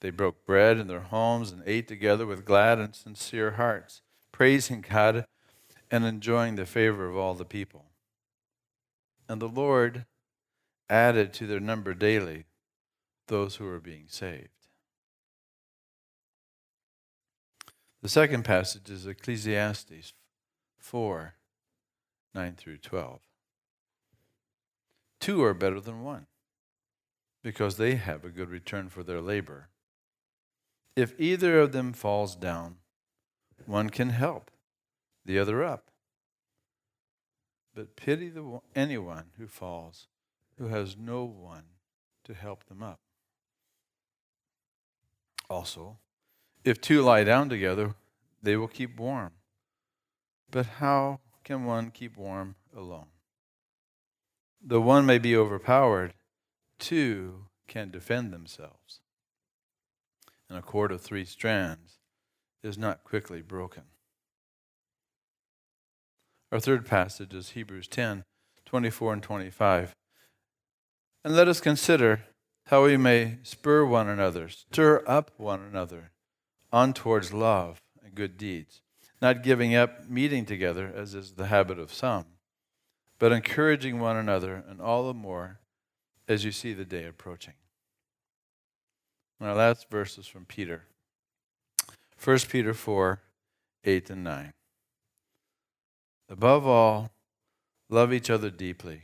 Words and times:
They 0.00 0.10
broke 0.10 0.44
bread 0.44 0.78
in 0.78 0.88
their 0.88 1.00
homes 1.00 1.50
and 1.50 1.62
ate 1.66 1.88
together 1.88 2.26
with 2.26 2.44
glad 2.44 2.78
and 2.78 2.94
sincere 2.94 3.52
hearts, 3.52 4.02
praising 4.30 4.84
God 4.88 5.26
and 5.90 6.04
enjoying 6.04 6.56
the 6.56 6.66
favor 6.66 7.08
of 7.08 7.16
all 7.16 7.34
the 7.34 7.44
people. 7.44 7.86
And 9.28 9.40
the 9.40 9.48
Lord 9.48 10.04
added 10.88 11.32
to 11.34 11.46
their 11.46 11.60
number 11.60 11.94
daily 11.94 12.44
those 13.28 13.56
who 13.56 13.64
were 13.64 13.80
being 13.80 14.06
saved. 14.08 14.48
The 18.02 18.08
second 18.08 18.44
passage 18.44 18.88
is 18.90 19.06
Ecclesiastes 19.06 20.12
4 20.78 21.34
9 22.34 22.54
through 22.54 22.76
12. 22.76 23.20
Two 25.18 25.42
are 25.42 25.54
better 25.54 25.80
than 25.80 26.04
one 26.04 26.26
because 27.42 27.78
they 27.78 27.94
have 27.94 28.24
a 28.24 28.28
good 28.28 28.50
return 28.50 28.88
for 28.88 29.02
their 29.02 29.20
labor. 29.20 29.70
If 30.96 31.14
either 31.20 31.60
of 31.60 31.72
them 31.72 31.92
falls 31.92 32.34
down, 32.34 32.76
one 33.66 33.90
can 33.90 34.08
help 34.08 34.50
the 35.26 35.38
other 35.38 35.62
up. 35.62 35.90
But 37.74 37.96
pity 37.96 38.30
the, 38.30 38.60
anyone 38.74 39.26
who 39.36 39.46
falls 39.46 40.08
who 40.56 40.68
has 40.68 40.96
no 40.96 41.24
one 41.24 41.64
to 42.24 42.32
help 42.32 42.64
them 42.64 42.82
up. 42.82 43.00
Also, 45.50 45.98
if 46.64 46.80
two 46.80 47.02
lie 47.02 47.24
down 47.24 47.50
together, 47.50 47.94
they 48.42 48.56
will 48.56 48.66
keep 48.66 48.98
warm. 48.98 49.32
But 50.50 50.66
how 50.66 51.20
can 51.44 51.64
one 51.64 51.90
keep 51.90 52.16
warm 52.16 52.54
alone? 52.74 53.08
The 54.64 54.80
one 54.80 55.04
may 55.04 55.18
be 55.18 55.36
overpowered, 55.36 56.14
two 56.78 57.48
can 57.68 57.90
defend 57.90 58.32
themselves 58.32 59.00
and 60.48 60.58
a 60.58 60.62
cord 60.62 60.92
of 60.92 61.00
three 61.00 61.24
strands 61.24 61.98
is 62.62 62.78
not 62.78 63.04
quickly 63.04 63.42
broken. 63.42 63.84
Our 66.52 66.60
third 66.60 66.86
passage 66.86 67.34
is 67.34 67.50
Hebrews 67.50 67.88
10 67.88 68.24
24 68.64 69.12
and 69.12 69.22
25. 69.22 69.94
And 71.24 71.34
let 71.36 71.48
us 71.48 71.60
consider 71.60 72.24
how 72.66 72.84
we 72.84 72.96
may 72.96 73.38
spur 73.42 73.84
one 73.84 74.08
another, 74.08 74.48
stir 74.48 75.04
up 75.06 75.30
one 75.36 75.60
another 75.60 76.10
on 76.72 76.92
towards 76.92 77.32
love 77.32 77.80
and 78.02 78.14
good 78.14 78.36
deeds, 78.36 78.82
not 79.22 79.42
giving 79.44 79.74
up 79.74 80.08
meeting 80.08 80.44
together, 80.44 80.92
as 80.94 81.14
is 81.14 81.32
the 81.32 81.46
habit 81.46 81.78
of 81.78 81.92
some, 81.92 82.26
but 83.18 83.32
encouraging 83.32 84.00
one 84.00 84.16
another, 84.16 84.64
and 84.68 84.80
all 84.80 85.06
the 85.06 85.14
more 85.14 85.60
as 86.28 86.44
you 86.44 86.50
see 86.50 86.72
the 86.72 86.84
day 86.84 87.04
approaching. 87.04 87.54
Our 89.40 89.54
last 89.54 89.90
verse 89.90 90.16
is 90.18 90.26
from 90.26 90.46
Peter. 90.46 90.84
1 92.22 92.38
Peter 92.48 92.72
4 92.72 93.20
8 93.84 94.10
and 94.10 94.24
9. 94.24 94.52
Above 96.28 96.66
all, 96.66 97.10
love 97.88 98.12
each 98.12 98.30
other 98.30 98.50
deeply, 98.50 99.02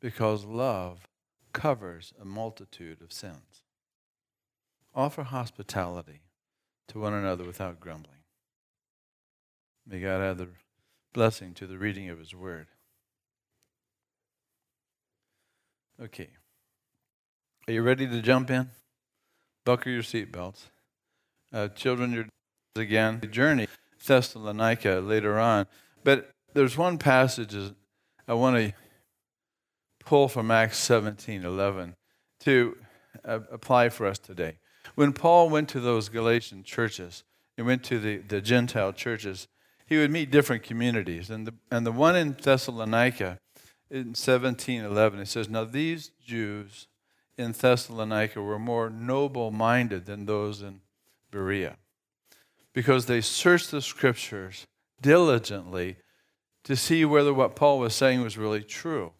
because 0.00 0.44
love 0.44 1.08
covers 1.52 2.14
a 2.20 2.24
multitude 2.24 3.02
of 3.02 3.12
sins. 3.12 3.64
Offer 4.94 5.24
hospitality 5.24 6.20
to 6.88 7.00
one 7.00 7.12
another 7.12 7.44
without 7.44 7.80
grumbling. 7.80 8.22
May 9.86 10.00
God 10.00 10.22
add 10.22 10.38
the 10.38 10.48
blessing 11.12 11.52
to 11.54 11.66
the 11.66 11.76
reading 11.76 12.08
of 12.08 12.18
His 12.18 12.34
Word. 12.34 12.68
Okay. 16.00 16.30
Are 17.68 17.72
you 17.72 17.82
ready 17.82 18.06
to 18.06 18.22
jump 18.22 18.50
in? 18.50 18.70
Buckle 19.64 19.92
your 19.92 20.02
seatbelts. 20.02 20.64
Uh, 21.52 21.68
children, 21.68 22.12
you're 22.12 22.26
again 22.76 23.20
the 23.20 23.26
journey 23.26 23.68
Thessalonica 24.04 25.00
later 25.04 25.38
on. 25.38 25.66
But 26.04 26.30
there's 26.54 26.76
one 26.76 26.98
passage 26.98 27.54
I 28.26 28.34
want 28.34 28.56
to 28.56 28.72
pull 30.04 30.28
from 30.28 30.50
Acts 30.50 30.78
17 30.78 31.44
11 31.44 31.94
to 32.40 32.76
uh, 33.24 33.40
apply 33.50 33.88
for 33.88 34.06
us 34.06 34.18
today. 34.18 34.58
When 34.94 35.12
Paul 35.12 35.48
went 35.48 35.68
to 35.70 35.80
those 35.80 36.08
Galatian 36.08 36.64
churches, 36.64 37.24
he 37.56 37.62
went 37.62 37.84
to 37.84 37.98
the, 37.98 38.18
the 38.18 38.40
Gentile 38.40 38.92
churches, 38.92 39.46
he 39.86 39.96
would 39.96 40.10
meet 40.10 40.30
different 40.30 40.62
communities. 40.62 41.30
And 41.30 41.46
the, 41.46 41.54
and 41.70 41.86
the 41.86 41.92
one 41.92 42.16
in 42.16 42.36
Thessalonica, 42.40 43.38
in 43.90 44.08
1711, 44.08 45.20
it 45.20 45.28
says, 45.28 45.48
Now 45.48 45.64
these 45.64 46.10
Jews 46.24 46.88
in 47.38 47.52
Thessalonica 47.52 48.40
were 48.40 48.58
more 48.58 48.90
noble 48.90 49.50
minded 49.50 50.06
than 50.06 50.26
those 50.26 50.62
in 50.62 50.80
Berea 51.30 51.76
because 52.72 53.06
they 53.06 53.20
searched 53.20 53.70
the 53.70 53.82
scriptures 53.82 54.66
diligently 55.00 55.96
to 56.64 56.76
see 56.76 57.04
whether 57.04 57.34
what 57.34 57.56
Paul 57.56 57.78
was 57.78 57.94
saying 57.94 58.22
was 58.22 58.38
really 58.38 58.62
true. 58.62 59.12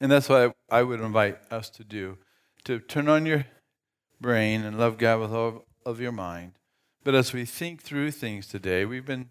And 0.00 0.10
that's 0.10 0.28
what 0.28 0.56
I 0.70 0.82
would 0.82 1.00
invite 1.00 1.38
us 1.50 1.70
to 1.70 1.84
do 1.84 2.18
to 2.64 2.78
turn 2.78 3.08
on 3.08 3.26
your 3.26 3.44
brain 4.20 4.64
and 4.64 4.78
love 4.78 4.96
God 4.96 5.20
with 5.20 5.32
all 5.32 5.66
of 5.84 6.00
your 6.00 6.12
mind. 6.12 6.52
But 7.04 7.14
as 7.14 7.32
we 7.32 7.44
think 7.44 7.82
through 7.82 8.12
things 8.12 8.46
today, 8.46 8.86
we've 8.86 9.04
been 9.04 9.28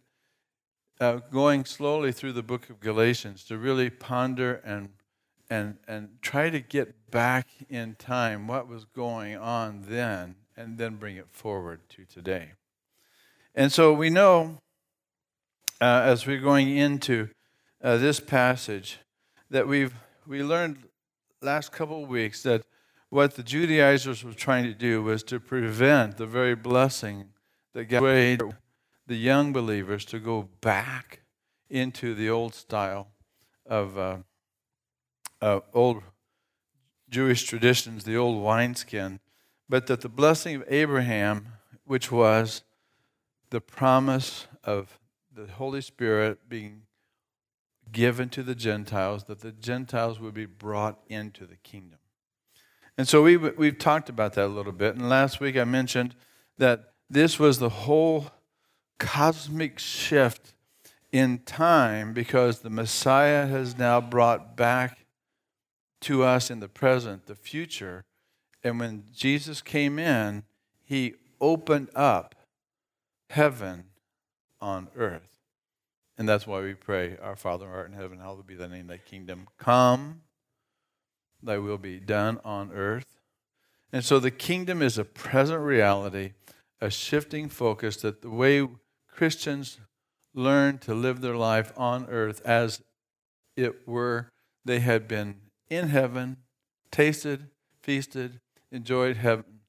uh, 0.99 1.19
going 1.31 1.65
slowly 1.65 2.11
through 2.11 2.33
the 2.33 2.43
book 2.43 2.69
of 2.69 2.79
Galatians 2.79 3.43
to 3.45 3.57
really 3.57 3.89
ponder 3.89 4.61
and 4.63 4.89
and, 5.53 5.77
and 5.87 6.09
try 6.23 6.49
to 6.49 6.59
get 6.59 7.11
back 7.11 7.47
in 7.69 7.93
time 7.93 8.47
what 8.47 8.67
was 8.67 8.85
going 8.85 9.37
on 9.37 9.83
then 9.87 10.33
and 10.57 10.79
then 10.79 10.95
bring 10.95 11.15
it 11.15 11.27
forward 11.29 11.79
to 11.89 12.05
today. 12.05 12.53
And 13.53 13.71
so 13.71 13.93
we 13.93 14.09
know 14.09 14.57
uh, 15.79 16.01
as 16.05 16.25
we're 16.25 16.41
going 16.41 16.75
into 16.75 17.29
uh, 17.83 17.97
this 17.97 18.19
passage 18.19 18.97
that 19.51 19.67
we've 19.67 19.93
we 20.25 20.41
learned 20.41 20.87
last 21.41 21.71
couple 21.71 22.01
of 22.01 22.09
weeks 22.09 22.41
that 22.41 22.63
what 23.09 23.35
the 23.35 23.43
Judaizers 23.43 24.23
were 24.23 24.33
trying 24.33 24.63
to 24.63 24.73
do 24.73 25.03
was 25.03 25.21
to 25.23 25.39
prevent 25.39 26.17
the 26.17 26.25
very 26.25 26.55
blessing 26.55 27.25
that 27.73 27.91
made 27.91 28.41
the 29.05 29.17
young 29.17 29.53
believers 29.53 30.03
to 30.05 30.17
go 30.17 30.49
back 30.61 31.19
into 31.69 32.15
the 32.15 32.27
old 32.27 32.55
style 32.55 33.09
of 33.67 33.99
uh, 33.99 34.17
uh, 35.43 35.59
old 35.73 36.01
Jewish 37.09 37.43
traditions, 37.43 38.05
the 38.05 38.15
old 38.15 38.41
wineskin, 38.41 39.19
but 39.67 39.87
that 39.87 39.99
the 39.99 40.07
blessing 40.07 40.55
of 40.55 40.63
Abraham, 40.69 41.47
which 41.83 42.09
was 42.09 42.63
the 43.49 43.59
promise 43.59 44.47
of 44.63 44.99
the 45.35 45.47
Holy 45.47 45.81
Spirit 45.81 46.47
being 46.47 46.83
given 47.91 48.29
to 48.29 48.41
the 48.41 48.55
Gentiles, 48.55 49.25
that 49.25 49.41
the 49.41 49.51
Gentiles 49.51 50.17
would 50.17 50.33
be 50.33 50.45
brought 50.45 50.99
into 51.09 51.45
the 51.45 51.57
kingdom. 51.57 51.99
And 52.97 53.05
so 53.05 53.21
we, 53.21 53.35
we've 53.35 53.77
talked 53.77 54.07
about 54.07 54.33
that 54.35 54.45
a 54.45 54.47
little 54.47 54.71
bit. 54.71 54.95
And 54.95 55.09
last 55.09 55.41
week 55.41 55.57
I 55.57 55.65
mentioned 55.65 56.15
that 56.57 56.93
this 57.09 57.37
was 57.37 57.59
the 57.59 57.69
whole 57.69 58.27
cosmic 58.97 59.77
shift 59.77 60.53
in 61.11 61.39
time 61.39 62.13
because 62.13 62.59
the 62.59 62.69
Messiah 62.69 63.45
has 63.45 63.77
now 63.77 63.99
brought 63.99 64.55
back 64.55 65.02
to 66.03 66.23
us 66.23 66.49
in 66.49 66.59
the 66.59 66.67
present, 66.67 67.25
the 67.25 67.35
future. 67.35 68.03
And 68.63 68.79
when 68.79 69.05
Jesus 69.13 69.61
came 69.61 69.99
in, 69.99 70.43
he 70.83 71.15
opened 71.41 71.89
up 71.95 72.35
heaven 73.29 73.85
on 74.61 74.89
earth. 74.95 75.39
And 76.17 76.29
that's 76.29 76.45
why 76.45 76.61
we 76.61 76.73
pray, 76.73 77.17
Our 77.21 77.35
Father 77.35 77.65
who 77.65 77.73
art 77.73 77.87
in 77.87 77.93
heaven, 77.93 78.19
hallowed 78.19 78.47
be 78.47 78.55
thy 78.55 78.67
name, 78.67 78.87
thy 78.87 78.97
kingdom 78.97 79.47
come, 79.57 80.21
thy 81.41 81.57
will 81.57 81.77
be 81.77 81.99
done 81.99 82.39
on 82.45 82.71
earth. 82.71 83.19
And 83.91 84.05
so 84.05 84.19
the 84.19 84.31
kingdom 84.31 84.81
is 84.81 84.97
a 84.97 85.03
present 85.03 85.61
reality, 85.61 86.33
a 86.79 86.89
shifting 86.89 87.49
focus 87.49 87.97
that 87.97 88.21
the 88.21 88.29
way 88.29 88.67
Christians 89.07 89.79
learn 90.33 90.77
to 90.79 90.93
live 90.93 91.21
their 91.21 91.35
life 91.35 91.71
on 91.77 92.07
earth 92.09 92.41
as 92.45 92.81
it 93.55 93.87
were 93.87 94.29
they 94.65 94.79
had 94.79 95.07
been 95.07 95.35
in 95.75 95.89
heaven, 95.89 96.37
tasted, 96.91 97.49
feasted, 97.81 98.39
enjoyed 98.71 99.17
heaven, 99.17 99.59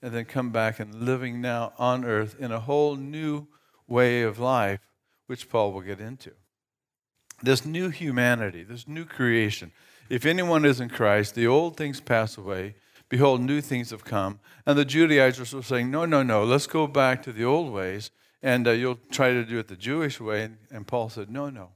and 0.00 0.12
then 0.12 0.24
come 0.24 0.50
back 0.50 0.80
and 0.80 0.94
living 0.94 1.40
now 1.40 1.72
on 1.78 2.04
earth 2.04 2.36
in 2.38 2.50
a 2.50 2.60
whole 2.60 2.96
new 2.96 3.46
way 3.86 4.22
of 4.22 4.38
life, 4.38 4.80
which 5.26 5.48
Paul 5.48 5.72
will 5.72 5.80
get 5.80 6.00
into. 6.00 6.32
This 7.42 7.64
new 7.64 7.88
humanity, 7.88 8.62
this 8.62 8.86
new 8.86 9.04
creation. 9.04 9.72
If 10.08 10.26
anyone 10.26 10.64
is 10.64 10.80
in 10.80 10.88
Christ, 10.88 11.34
the 11.34 11.46
old 11.46 11.76
things 11.76 12.00
pass 12.00 12.36
away. 12.36 12.74
Behold, 13.08 13.40
new 13.40 13.60
things 13.60 13.90
have 13.90 14.04
come. 14.04 14.40
And 14.64 14.78
the 14.78 14.84
Judaizers 14.84 15.52
were 15.52 15.62
saying, 15.62 15.90
No, 15.90 16.04
no, 16.04 16.22
no, 16.22 16.44
let's 16.44 16.66
go 16.66 16.86
back 16.86 17.22
to 17.24 17.32
the 17.32 17.44
old 17.44 17.72
ways, 17.72 18.10
and 18.42 18.66
uh, 18.66 18.72
you'll 18.72 18.98
try 19.10 19.32
to 19.32 19.44
do 19.44 19.58
it 19.58 19.68
the 19.68 19.76
Jewish 19.76 20.20
way. 20.20 20.44
And, 20.44 20.58
and 20.70 20.86
Paul 20.86 21.08
said, 21.08 21.30
No, 21.30 21.50
no, 21.50 21.70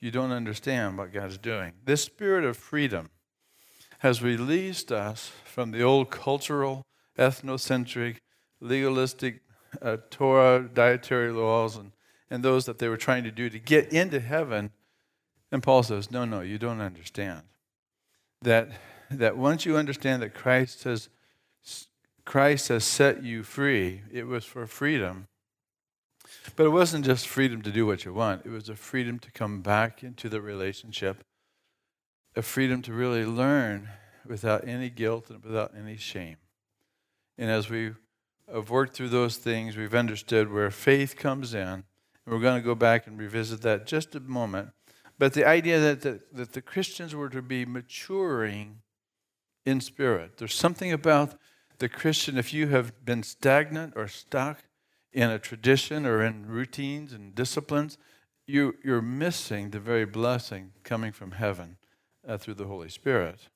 you 0.00 0.10
don't 0.10 0.32
understand 0.32 0.96
what 0.96 1.12
God 1.12 1.30
is 1.30 1.38
doing. 1.38 1.72
This 1.84 2.02
spirit 2.02 2.44
of 2.44 2.56
freedom 2.56 3.10
has 3.98 4.22
released 4.22 4.90
us 4.90 5.30
from 5.44 5.72
the 5.72 5.82
old 5.82 6.10
cultural, 6.10 6.86
ethnocentric, 7.18 8.16
legalistic 8.60 9.40
uh, 9.82 9.98
Torah 10.08 10.68
dietary 10.72 11.32
laws 11.32 11.76
and, 11.76 11.92
and 12.30 12.42
those 12.42 12.64
that 12.64 12.78
they 12.78 12.88
were 12.88 12.96
trying 12.96 13.24
to 13.24 13.30
do 13.30 13.50
to 13.50 13.58
get 13.58 13.92
into 13.92 14.20
heaven. 14.20 14.70
And 15.52 15.62
Paul 15.62 15.82
says, 15.82 16.10
No, 16.10 16.24
no, 16.24 16.40
you 16.40 16.58
don't 16.58 16.80
understand. 16.80 17.42
That, 18.42 18.70
that 19.10 19.36
once 19.36 19.66
you 19.66 19.76
understand 19.76 20.22
that 20.22 20.34
Christ 20.34 20.84
has, 20.84 21.10
Christ 22.24 22.68
has 22.68 22.84
set 22.84 23.22
you 23.22 23.42
free, 23.42 24.02
it 24.10 24.26
was 24.26 24.44
for 24.44 24.66
freedom. 24.66 25.26
But 26.56 26.66
it 26.66 26.70
wasn't 26.70 27.04
just 27.04 27.28
freedom 27.28 27.62
to 27.62 27.70
do 27.70 27.86
what 27.86 28.04
you 28.04 28.12
want, 28.12 28.46
it 28.46 28.50
was 28.50 28.68
a 28.68 28.76
freedom 28.76 29.18
to 29.20 29.30
come 29.30 29.60
back 29.60 30.02
into 30.02 30.28
the 30.28 30.40
relationship 30.40 31.24
a 32.36 32.42
freedom 32.42 32.82
to 32.82 32.92
really 32.92 33.24
learn 33.24 33.88
without 34.26 34.66
any 34.66 34.90
guilt 34.90 35.30
and 35.30 35.42
without 35.44 35.72
any 35.76 35.96
shame. 35.96 36.36
And 37.36 37.50
as 37.50 37.68
we 37.68 37.92
have 38.52 38.70
worked 38.70 38.94
through 38.94 39.08
those 39.08 39.36
things, 39.36 39.76
we've 39.76 39.94
understood 39.94 40.52
where 40.52 40.70
faith 40.70 41.16
comes 41.16 41.54
in. 41.54 41.68
And 41.68 41.84
we're 42.26 42.40
going 42.40 42.60
to 42.60 42.64
go 42.64 42.74
back 42.74 43.06
and 43.06 43.18
revisit 43.18 43.62
that 43.62 43.86
just 43.86 44.14
a 44.14 44.20
moment. 44.20 44.70
But 45.18 45.34
the 45.34 45.46
idea 45.46 45.80
that 45.80 46.02
the, 46.02 46.20
that 46.32 46.52
the 46.52 46.62
Christians 46.62 47.14
were 47.14 47.28
to 47.30 47.42
be 47.42 47.64
maturing 47.64 48.82
in 49.66 49.80
spirit. 49.80 50.38
There's 50.38 50.54
something 50.54 50.92
about 50.92 51.34
the 51.78 51.88
Christian, 51.88 52.38
if 52.38 52.52
you 52.52 52.68
have 52.68 53.04
been 53.04 53.22
stagnant 53.22 53.94
or 53.96 54.06
stuck 54.06 54.64
in 55.12 55.30
a 55.30 55.38
tradition 55.38 56.06
or 56.06 56.22
in 56.24 56.46
routines 56.46 57.12
and 57.12 57.34
disciplines, 57.34 57.98
you, 58.46 58.74
you're 58.84 59.02
missing 59.02 59.70
the 59.70 59.80
very 59.80 60.04
blessing 60.04 60.72
coming 60.82 61.12
from 61.12 61.32
heaven 61.32 61.76
uh, 62.26 62.36
through 62.36 62.54
the 62.54 62.66
Holy 62.66 62.88
Spirit. 62.88 63.48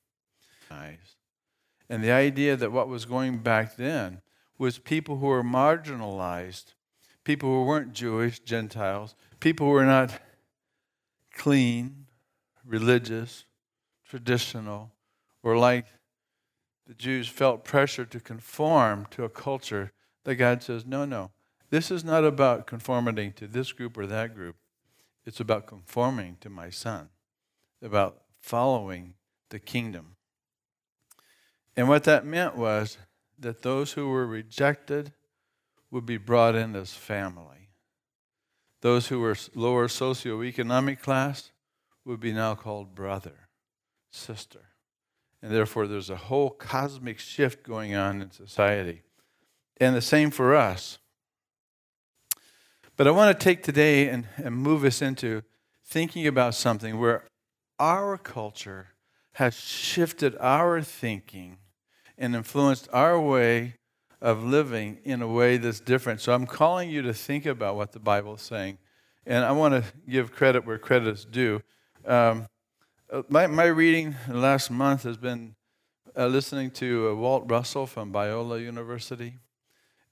And 1.89 2.03
the 2.03 2.11
idea 2.11 2.55
that 2.55 2.71
what 2.71 2.87
was 2.87 3.05
going 3.05 3.39
back 3.39 3.75
then 3.75 4.21
was 4.57 4.79
people 4.79 5.17
who 5.17 5.27
were 5.27 5.43
marginalized, 5.43 6.73
people 7.23 7.49
who 7.49 7.63
weren't 7.63 7.93
Jewish, 7.93 8.39
Gentiles, 8.39 9.15
people 9.39 9.67
who 9.67 9.73
were 9.73 9.85
not 9.85 10.19
clean, 11.33 12.05
religious, 12.65 13.45
traditional, 14.07 14.91
or 15.43 15.57
like 15.57 15.85
the 16.87 16.93
Jews 16.93 17.27
felt 17.27 17.63
pressure 17.63 18.05
to 18.05 18.19
conform 18.19 19.07
to 19.11 19.23
a 19.23 19.29
culture 19.29 19.91
that 20.23 20.35
God 20.35 20.63
says, 20.63 20.85
no, 20.85 21.05
no, 21.05 21.31
this 21.75 21.91
is 21.91 22.05
not 22.05 22.23
about 22.23 22.67
conforming 22.67 23.33
to 23.33 23.47
this 23.47 23.73
group 23.73 23.97
or 23.97 24.07
that 24.07 24.33
group. 24.33 24.55
It's 25.25 25.41
about 25.41 25.67
conforming 25.67 26.37
to 26.39 26.49
my 26.49 26.69
son, 26.69 27.09
about 27.81 28.21
following 28.39 29.15
the 29.49 29.59
kingdom. 29.59 30.15
And 31.75 31.89
what 31.89 32.05
that 32.05 32.25
meant 32.25 32.55
was 32.55 32.97
that 33.37 33.61
those 33.61 33.91
who 33.91 34.07
were 34.07 34.25
rejected 34.25 35.11
would 35.91 36.05
be 36.05 36.15
brought 36.15 36.55
in 36.55 36.77
as 36.77 36.93
family. 36.93 37.71
Those 38.79 39.09
who 39.09 39.19
were 39.19 39.35
lower 39.53 39.89
socioeconomic 39.89 41.01
class 41.01 41.51
would 42.05 42.21
be 42.21 42.31
now 42.31 42.55
called 42.55 42.95
brother, 42.95 43.49
sister. 44.11 44.69
And 45.41 45.51
therefore, 45.51 45.87
there's 45.87 46.09
a 46.09 46.15
whole 46.15 46.51
cosmic 46.51 47.19
shift 47.19 47.63
going 47.63 47.95
on 47.95 48.21
in 48.21 48.31
society. 48.31 49.01
And 49.75 49.93
the 49.93 50.01
same 50.01 50.31
for 50.31 50.55
us. 50.55 50.99
But 52.97 53.07
I 53.07 53.11
want 53.11 53.37
to 53.37 53.43
take 53.43 53.61
today 53.61 54.07
and, 54.07 54.27
and 54.37 54.55
move 54.55 54.85
us 54.85 55.01
into 55.01 55.43
thinking 55.83 56.27
about 56.27 56.55
something 56.55 56.97
where 56.97 57.25
our 57.77 58.17
culture 58.17 58.87
has 59.33 59.53
shifted 59.53 60.35
our 60.39 60.81
thinking 60.81 61.57
and 62.17 62.35
influenced 62.35 62.87
our 62.93 63.19
way 63.19 63.75
of 64.21 64.43
living 64.43 64.99
in 65.03 65.21
a 65.21 65.27
way 65.27 65.57
that's 65.57 65.81
different. 65.81 66.21
So 66.21 66.33
I'm 66.33 66.47
calling 66.47 66.89
you 66.89 67.01
to 67.01 67.13
think 67.13 67.45
about 67.45 67.75
what 67.75 67.91
the 67.91 67.99
Bible 67.99 68.35
is 68.35 68.41
saying. 68.41 68.77
And 69.25 69.43
I 69.43 69.51
want 69.51 69.73
to 69.73 69.83
give 70.09 70.31
credit 70.31 70.65
where 70.65 70.77
credit 70.77 71.09
is 71.09 71.25
due. 71.25 71.61
Um, 72.05 72.47
uh, 73.11 73.23
my, 73.27 73.47
my 73.47 73.65
reading 73.65 74.15
last 74.29 74.71
month 74.71 75.03
has 75.03 75.17
been 75.17 75.55
uh, 76.15 76.27
listening 76.27 76.71
to 76.71 77.09
uh, 77.09 77.15
Walt 77.15 77.43
Russell 77.51 77.87
from 77.87 78.13
Biola 78.13 78.61
University. 78.61 79.35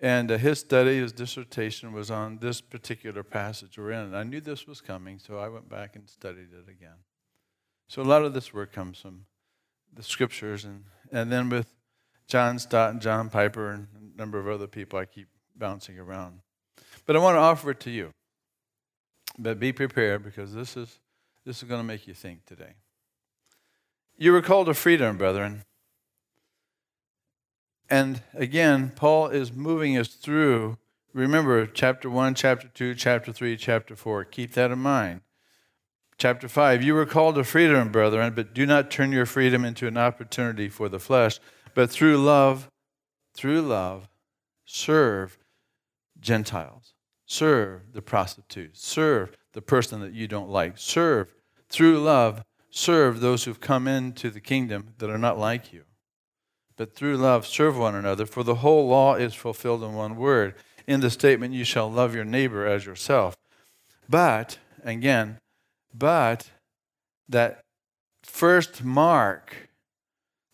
And 0.03 0.29
uh, 0.29 0.38
his 0.38 0.59
study, 0.59 0.97
his 0.97 1.13
dissertation 1.13 1.94
was 1.94 2.11
on 2.11 2.39
this 2.39 2.59
particular 2.59 3.23
passage 3.23 3.77
we're 3.77 3.91
in. 3.91 4.00
And 4.00 4.17
I 4.17 4.23
knew 4.23 4.41
this 4.41 4.67
was 4.67 4.81
coming, 4.81 5.17
so 5.17 5.38
I 5.38 5.47
went 5.47 5.69
back 5.69 5.95
and 5.95 6.09
studied 6.09 6.50
it 6.51 6.69
again. 6.69 6.97
So 7.88 8.01
a 8.01 8.03
lot 8.03 8.25
of 8.25 8.33
this 8.33 8.53
work 8.53 8.73
comes 8.73 9.00
from 9.00 9.25
the 9.95 10.03
scriptures, 10.03 10.65
and, 10.65 10.83
and 11.13 11.31
then 11.31 11.47
with 11.47 11.73
John 12.27 12.59
Stott 12.59 12.91
and 12.91 13.01
John 13.01 13.29
Piper 13.29 13.71
and 13.71 13.88
a 13.95 14.17
number 14.17 14.39
of 14.39 14.47
other 14.50 14.67
people, 14.67 15.00
I 15.00 15.05
keep 15.05 15.29
bouncing 15.55 15.97
around. 15.97 16.41
But 17.05 17.15
I 17.15 17.19
want 17.19 17.35
to 17.35 17.39
offer 17.39 17.71
it 17.71 17.79
to 17.81 17.89
you. 17.89 18.11
But 19.39 19.57
be 19.57 19.71
prepared 19.71 20.21
because 20.21 20.53
this 20.53 20.75
is, 20.75 21.00
this 21.45 21.63
is 21.63 21.69
going 21.69 21.79
to 21.79 21.88
make 21.88 22.07
you 22.07 22.13
think 22.13 22.45
today. 22.45 22.73
You 24.17 24.33
were 24.33 24.41
called 24.41 24.67
to 24.67 24.73
freedom, 24.73 25.17
brethren. 25.17 25.63
And 27.93 28.23
again, 28.33 28.91
Paul 28.95 29.27
is 29.27 29.53
moving 29.53 29.95
us 29.99 30.07
through, 30.07 30.79
remember, 31.13 31.67
chapter 31.67 32.09
1, 32.09 32.33
chapter 32.33 32.67
2, 32.67 32.95
chapter 32.95 33.31
3, 33.31 33.55
chapter 33.55 33.95
4. 33.95 34.23
Keep 34.23 34.53
that 34.53 34.71
in 34.71 34.79
mind. 34.79 35.21
Chapter 36.17 36.47
5 36.47 36.81
You 36.81 36.95
were 36.95 37.05
called 37.05 37.35
to 37.35 37.43
freedom, 37.43 37.91
brethren, 37.91 38.33
but 38.33 38.55
do 38.55 38.65
not 38.65 38.89
turn 38.89 39.11
your 39.11 39.27
freedom 39.27 39.63
into 39.63 39.85
an 39.85 39.95
opportunity 39.95 40.69
for 40.69 40.89
the 40.89 40.97
flesh, 40.97 41.39
but 41.75 41.91
through 41.91 42.17
love, 42.17 42.67
through 43.35 43.61
love, 43.61 44.09
serve 44.65 45.38
Gentiles. 46.19 46.95
Serve 47.27 47.93
the 47.93 48.01
prostitute. 48.01 48.75
Serve 48.75 49.38
the 49.51 49.62
person 49.62 50.01
that 50.01 50.13
you 50.13 50.27
don't 50.27 50.50
like. 50.50 50.79
Serve 50.79 51.31
through 51.69 52.00
love, 52.00 52.43
serve 52.71 53.19
those 53.19 53.43
who've 53.43 53.62
come 53.62 53.88
into 53.88 54.31
the 54.31 54.41
kingdom 54.41 54.95
that 54.97 55.12
are 55.12 55.19
not 55.19 55.38
like 55.38 55.71
you. 55.71 55.83
But 56.75 56.96
through 56.96 57.18
love, 57.18 57.46
serve 57.46 57.77
one 57.77 57.96
another, 57.96 58.25
for 58.25 58.44
the 58.44 58.56
whole 58.56 58.88
law 58.88 59.15
is 59.15 59.36
fulfilled 59.36 59.84
in 59.84 59.94
one 59.94 60.15
word. 60.15 60.56
In 60.88 61.01
the 61.01 61.10
statement, 61.10 61.53
you 61.53 61.63
shall 61.63 61.89
love 61.89 62.15
your 62.15 62.25
neighbor 62.25 62.65
as 62.65 62.86
yourself. 62.86 63.36
But, 64.10 64.58
again, 64.84 65.38
but 65.94 66.50
that 67.30 67.62
first 68.24 68.84
mark 68.84 69.70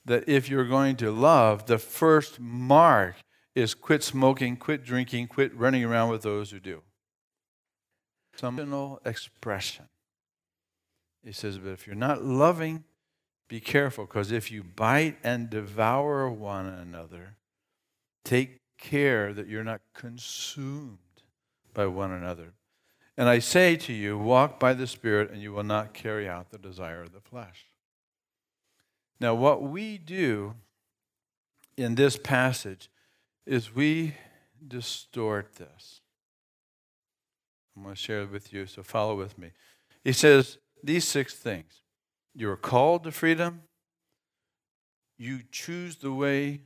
that 0.06 0.28
if 0.28 0.50
you're 0.50 0.68
going 0.68 0.98
to 0.98 1.12
love, 1.12 1.68
the 1.68 1.78
first 1.78 2.40
mark 2.40 3.16
is 3.56 3.74
quit 3.74 4.04
smoking, 4.04 4.58
quit 4.58 4.84
drinking, 4.84 5.28
quit 5.28 5.56
running 5.56 5.84
around 5.84 6.10
with 6.10 6.22
those 6.22 6.52
who 6.52 6.60
do. 6.60 6.82
Some 8.36 9.00
expression. 9.06 9.86
He 11.24 11.32
says, 11.32 11.58
but 11.58 11.72
if 11.72 11.86
you're 11.86 11.96
not 11.96 12.24
loving, 12.24 12.86
be 13.50 13.60
careful, 13.60 14.06
because 14.06 14.32
if 14.32 14.52
you 14.52 14.64
bite 14.64 15.18
and 15.24 15.50
devour 15.50 16.30
one 16.30 16.68
another, 16.68 17.36
take 18.24 18.62
care 18.78 19.34
that 19.34 19.48
you're 19.48 19.64
not 19.64 19.82
consumed 19.94 21.00
by 21.74 21.88
one 21.88 22.12
another. 22.12 22.54
And 23.18 23.28
I 23.28 23.40
say 23.40 23.76
to 23.76 23.92
you, 23.92 24.18
walk 24.18 24.60
by 24.60 24.74
the 24.74 24.88
Spirit, 24.88 25.32
and 25.32 25.42
you 25.42 25.52
will 25.52 25.64
not 25.64 25.94
carry 25.94 26.30
out 26.30 26.52
the 26.52 26.58
desire 26.58 27.02
of 27.02 27.12
the 27.12 27.20
flesh. 27.20 27.66
Now, 29.20 29.34
what 29.34 29.64
we 29.64 29.98
do 29.98 30.54
in 31.76 31.96
this 31.96 32.18
passage 32.18 32.90
is 33.46 33.76
we 33.76 34.14
distort 34.66 35.56
this. 35.56 36.02
I'm 37.76 37.84
going 37.84 37.96
to 37.96 38.02
share 38.02 38.22
it 38.22 38.32
with 38.32 38.54
you, 38.54 38.68
so 38.68 38.84
follow 38.84 39.16
with 39.16 39.38
me. 39.38 39.52
He 40.04 40.14
says 40.14 40.60
these 40.84 41.06
six 41.06 41.34
things 41.34 41.82
You 42.40 42.50
are 42.52 42.56
called 42.56 43.04
to 43.04 43.12
freedom, 43.12 43.64
you 45.18 45.42
choose 45.52 45.98
the 45.98 46.14
way 46.14 46.62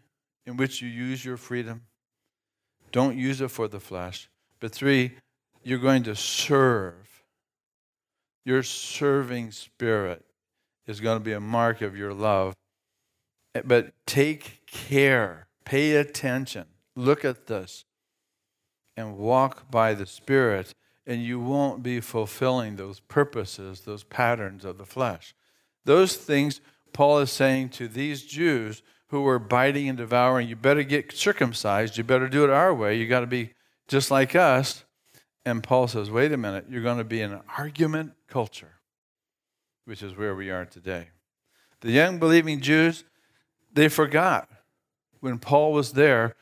in 0.46 0.56
which 0.56 0.84
you 0.84 0.88
use 0.88 1.25
your 1.25 1.36
freedom. 1.36 1.82
Don't 2.92 3.18
use 3.18 3.42
it 3.42 3.48
for 3.48 3.68
the 3.68 3.80
flesh. 3.80 4.30
But 4.60 4.72
three, 4.72 5.13
you're 5.63 5.80
going 5.80 6.03
to 6.03 6.15
serve. 6.15 7.24
Your 8.46 8.62
serving 8.62 9.50
spirit 9.50 10.24
is 10.86 11.00
going 11.00 11.18
to 11.18 11.24
be 11.24 11.34
a 11.34 11.39
mark 11.39 11.82
of 11.82 11.98
your 11.98 12.13
love. 12.13 12.53
But 13.65 13.94
take 14.06 14.68
care, 14.68 15.48
pay 15.65 15.96
attention, 15.96 16.65
look 16.96 17.25
at 17.25 17.48
this, 17.48 17.84
and 18.96 19.18
walk 19.18 19.72
by 19.72 19.96
the 19.96 20.06
Spirit, 20.06 20.75
and 21.08 21.24
you 21.24 21.39
won't 21.39 21.82
be 21.82 22.00
fulfilling 22.00 22.75
those 22.75 23.00
purposes, 23.00 23.82
those 23.82 24.03
patterns 24.03 24.65
of 24.65 24.77
the 24.77 24.86
flesh. 24.86 25.34
Those 25.86 26.16
things 26.16 26.62
Paul 26.94 27.20
is 27.20 27.32
saying 27.32 27.70
to 27.70 27.88
these 27.88 28.24
Jews 28.24 28.82
who 29.08 29.22
were 29.22 29.40
biting 29.40 29.90
and 29.90 29.98
devouring, 29.98 30.48
you 30.48 30.56
better 30.56 30.84
get 30.84 31.12
circumcised, 31.12 31.98
you 31.98 32.04
better 32.04 32.28
do 32.28 32.44
it 32.44 32.50
our 32.50 32.74
way, 32.74 32.98
you 32.98 33.08
got 33.08 33.22
to 33.22 33.28
be 33.28 33.54
just 33.88 34.10
like 34.10 34.36
us. 34.36 34.86
And 35.46 35.62
Paul 35.62 35.88
says, 35.88 36.10
wait 36.10 36.32
a 36.32 36.38
minute, 36.38 36.66
you're 36.70 36.84
going 36.84 36.98
to 36.98 37.04
be 37.04 37.22
in 37.22 37.32
an 37.32 37.42
argument 37.58 38.13
culture, 38.28 38.80
which 39.86 40.02
is 40.02 40.16
where 40.16 40.36
we 40.36 40.50
are 40.50 40.66
today. 40.66 41.10
The 41.82 41.92
young 41.92 42.18
believing 42.18 42.62
Jews, 42.62 43.04
they 43.74 43.90
forgot 43.90 44.50
when 45.20 45.38
Paul 45.38 45.74
was 45.74 45.94
there 45.94 46.36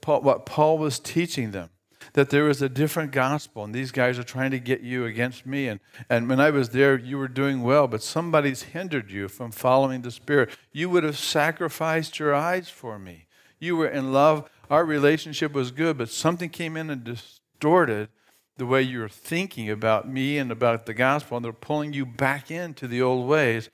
Paul, 0.00 0.22
what 0.22 0.46
Paul 0.46 0.78
was 0.78 0.98
teaching 0.98 1.50
them 1.50 1.70
that 2.12 2.30
there 2.30 2.44
was 2.44 2.62
a 2.62 2.68
different 2.68 3.12
gospel, 3.12 3.64
and 3.64 3.74
these 3.74 3.90
guys 3.90 4.18
are 4.18 4.24
trying 4.24 4.50
to 4.50 4.58
get 4.58 4.80
you 4.80 5.04
against 5.04 5.46
me. 5.46 5.68
And, 5.68 5.80
and 6.08 6.28
when 6.28 6.40
I 6.40 6.50
was 6.50 6.70
there, 6.70 6.98
you 6.98 7.18
were 7.18 7.28
doing 7.28 7.62
well, 7.62 7.88
but 7.88 8.02
somebody's 8.02 8.62
hindered 8.62 9.10
you 9.10 9.28
from 9.28 9.50
following 9.50 10.02
the 10.02 10.10
Spirit. 10.10 10.50
You 10.72 10.90
would 10.90 11.04
have 11.04 11.18
sacrificed 11.18 12.18
your 12.18 12.34
eyes 12.34 12.68
for 12.68 12.98
me. 12.98 13.26
You 13.58 13.76
were 13.76 13.88
in 13.88 14.12
love. 14.12 14.50
Our 14.70 14.84
relationship 14.84 15.52
was 15.52 15.70
good, 15.70 15.98
but 15.98 16.10
something 16.10 16.50
came 16.50 16.76
in 16.76 16.90
and 16.90 17.04
distorted 17.04 18.08
the 18.56 18.66
way 18.66 18.82
you're 18.82 19.08
thinking 19.08 19.68
about 19.70 20.08
me 20.08 20.38
and 20.38 20.50
about 20.50 20.86
the 20.86 20.94
gospel, 20.94 21.36
and 21.36 21.44
they're 21.44 21.52
pulling 21.52 21.92
you 21.92 22.06
back 22.06 22.50
into 22.50 22.88
the 22.88 23.02
old 23.02 23.28
ways. 23.28 23.70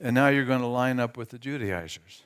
And 0.00 0.14
now 0.14 0.28
you're 0.28 0.44
going 0.44 0.60
to 0.60 0.66
line 0.66 0.98
up 0.98 1.16
with 1.16 1.30
the 1.30 1.38
Judaizers. 1.38 2.24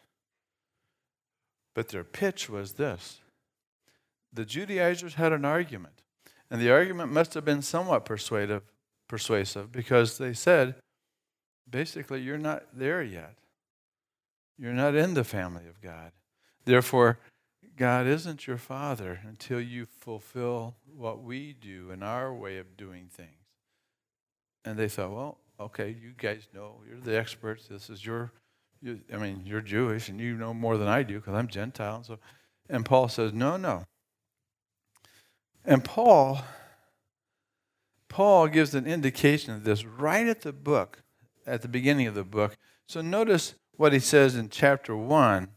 But 1.75 1.89
their 1.89 2.05
pitch 2.05 2.49
was 2.49 2.73
this 2.73 3.21
the 4.39 4.45
Judaizers 4.45 5.15
had 5.15 5.33
an 5.33 5.45
argument, 5.45 6.01
and 6.49 6.61
the 6.61 6.71
argument 6.71 7.11
must 7.11 7.35
have 7.35 7.45
been 7.45 7.61
somewhat 7.61 8.05
persuasive, 8.05 8.63
persuasive 9.09 9.73
because 9.73 10.17
they 10.17 10.33
said, 10.33 10.77
basically, 11.69 12.21
you're 12.21 12.39
not 12.39 12.63
there 12.73 13.03
yet. 13.03 13.35
You're 14.57 14.75
not 14.75 14.95
in 14.95 15.15
the 15.15 15.25
family 15.25 15.67
of 15.67 15.81
God. 15.81 16.13
Therefore, 16.65 17.19
God 17.77 18.07
isn't 18.07 18.47
your 18.47 18.59
father 18.59 19.19
until 19.27 19.61
you 19.61 19.87
fulfill 19.87 20.77
what 20.97 21.21
we 21.21 21.53
do 21.53 21.91
in 21.91 22.05
our 22.05 22.33
way 22.33 22.59
of 22.59 22.77
doing 22.77 23.09
things. 23.11 23.45
And 24.65 24.79
they 24.79 24.89
thought, 24.89 25.11
well, 25.11 25.39
okay, 25.59 25.97
you 26.01 26.13
guys 26.17 26.47
know, 26.55 26.77
you're 26.89 27.01
the 27.01 27.19
experts. 27.19 27.67
This 27.67 27.91
is 27.91 28.07
your, 28.07 28.31
you, 28.81 29.01
I 29.13 29.17
mean, 29.17 29.43
you're 29.45 29.61
Jewish 29.61 30.09
and 30.09 30.21
you 30.21 30.37
know 30.37 30.55
more 30.55 30.77
than 30.77 30.87
I 30.87 31.03
do 31.03 31.17
because 31.17 31.35
I'm 31.35 31.49
Gentile. 31.49 31.97
And, 31.97 32.07
so, 32.07 32.19
and 32.71 32.85
Paul 32.85 33.09
says, 33.09 33.33
no, 33.33 33.57
no. 33.57 33.83
And 35.65 35.85
Paul, 35.85 36.43
Paul 38.09 38.49
gives 38.49 38.75
an 38.75 38.87
indication 38.87 39.55
of 39.55 39.65
this 39.65 39.85
right 39.85 40.27
at 40.27 40.43
the 40.43 40.53
book, 40.53 41.03
at 41.47 41.63
the 41.63 41.69
beginning 41.69 42.07
of 42.07 42.15
the 42.15 42.25
book. 42.25 42.57
So 42.87 43.01
notice 43.01 43.55
what 43.77 43.93
he 43.93 43.99
says 43.99 44.35
in 44.35 44.49
chapter 44.49 44.97
1 44.97 45.49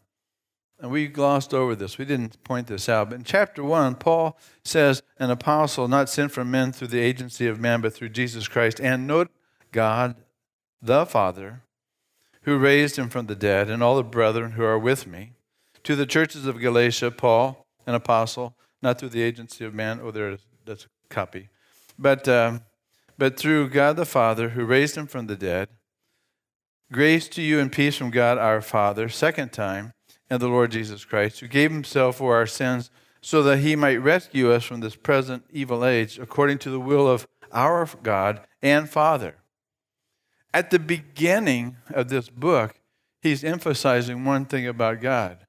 and 0.81 0.89
we 0.89 1.07
glossed 1.07 1.53
over 1.53 1.75
this. 1.75 1.99
We 1.99 2.05
didn't 2.05 2.43
point 2.43 2.65
this 2.65 2.89
out. 2.89 3.11
But 3.11 3.17
in 3.17 3.23
chapter 3.23 3.63
1, 3.63 3.95
Paul 3.95 4.37
says, 4.65 5.03
An 5.19 5.29
apostle 5.29 5.87
not 5.87 6.09
sent 6.09 6.31
from 6.31 6.49
men 6.49 6.71
through 6.71 6.87
the 6.87 6.99
agency 6.99 7.45
of 7.45 7.59
man, 7.59 7.81
but 7.81 7.93
through 7.93 8.09
Jesus 8.09 8.47
Christ. 8.47 8.81
And 8.81 9.05
note 9.05 9.29
God, 9.71 10.15
the 10.81 11.05
Father, 11.05 11.61
who 12.41 12.57
raised 12.57 12.97
him 12.97 13.09
from 13.09 13.27
the 13.27 13.35
dead, 13.35 13.69
and 13.69 13.83
all 13.83 13.95
the 13.95 14.03
brethren 14.03 14.53
who 14.53 14.63
are 14.63 14.79
with 14.79 15.05
me. 15.05 15.33
To 15.83 15.95
the 15.95 16.07
churches 16.07 16.47
of 16.47 16.59
Galatia, 16.59 17.11
Paul, 17.11 17.67
an 17.85 17.93
apostle, 17.93 18.55
not 18.81 18.99
through 18.99 19.09
the 19.09 19.21
agency 19.21 19.65
of 19.65 19.73
man. 19.73 19.99
Oh, 20.01 20.11
there, 20.11 20.37
that's 20.65 20.85
a 20.85 21.13
copy. 21.13 21.49
But, 21.97 22.27
um, 22.27 22.61
but 23.17 23.37
through 23.37 23.69
God 23.69 23.95
the 23.95 24.05
Father, 24.05 24.49
who 24.49 24.65
raised 24.65 24.97
him 24.97 25.07
from 25.07 25.27
the 25.27 25.35
dead. 25.35 25.69
Grace 26.91 27.29
to 27.29 27.41
you 27.41 27.59
and 27.59 27.71
peace 27.71 27.95
from 27.95 28.09
God 28.09 28.37
our 28.37 28.61
Father. 28.61 29.07
Second 29.07 29.53
time 29.53 29.93
and 30.29 30.41
the 30.41 30.47
Lord 30.47 30.71
Jesus 30.71 31.05
Christ, 31.05 31.39
who 31.39 31.47
gave 31.47 31.71
himself 31.71 32.17
for 32.17 32.35
our 32.35 32.47
sins 32.47 32.89
so 33.21 33.43
that 33.43 33.59
he 33.59 33.75
might 33.75 33.97
rescue 33.97 34.51
us 34.51 34.63
from 34.63 34.79
this 34.79 34.95
present 34.95 35.43
evil 35.51 35.85
age, 35.85 36.17
according 36.17 36.57
to 36.57 36.69
the 36.69 36.79
will 36.79 37.07
of 37.07 37.27
our 37.51 37.87
God 38.01 38.41
and 38.61 38.89
Father. 38.89 39.35
At 40.53 40.71
the 40.71 40.79
beginning 40.79 41.77
of 41.91 42.09
this 42.09 42.29
book, 42.29 42.75
he's 43.21 43.43
emphasizing 43.43 44.25
one 44.25 44.45
thing 44.45 44.67
about 44.67 45.01
God. 45.01 45.45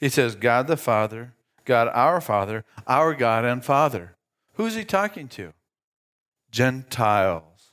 He 0.00 0.08
says, 0.08 0.34
God 0.34 0.66
the 0.66 0.76
Father, 0.76 1.34
God 1.66 1.88
our 1.92 2.20
Father, 2.20 2.64
our 2.86 3.14
God 3.14 3.44
and 3.44 3.64
Father. 3.64 4.16
Who's 4.54 4.74
he 4.74 4.84
talking 4.84 5.28
to? 5.28 5.52
Gentiles. 6.50 7.72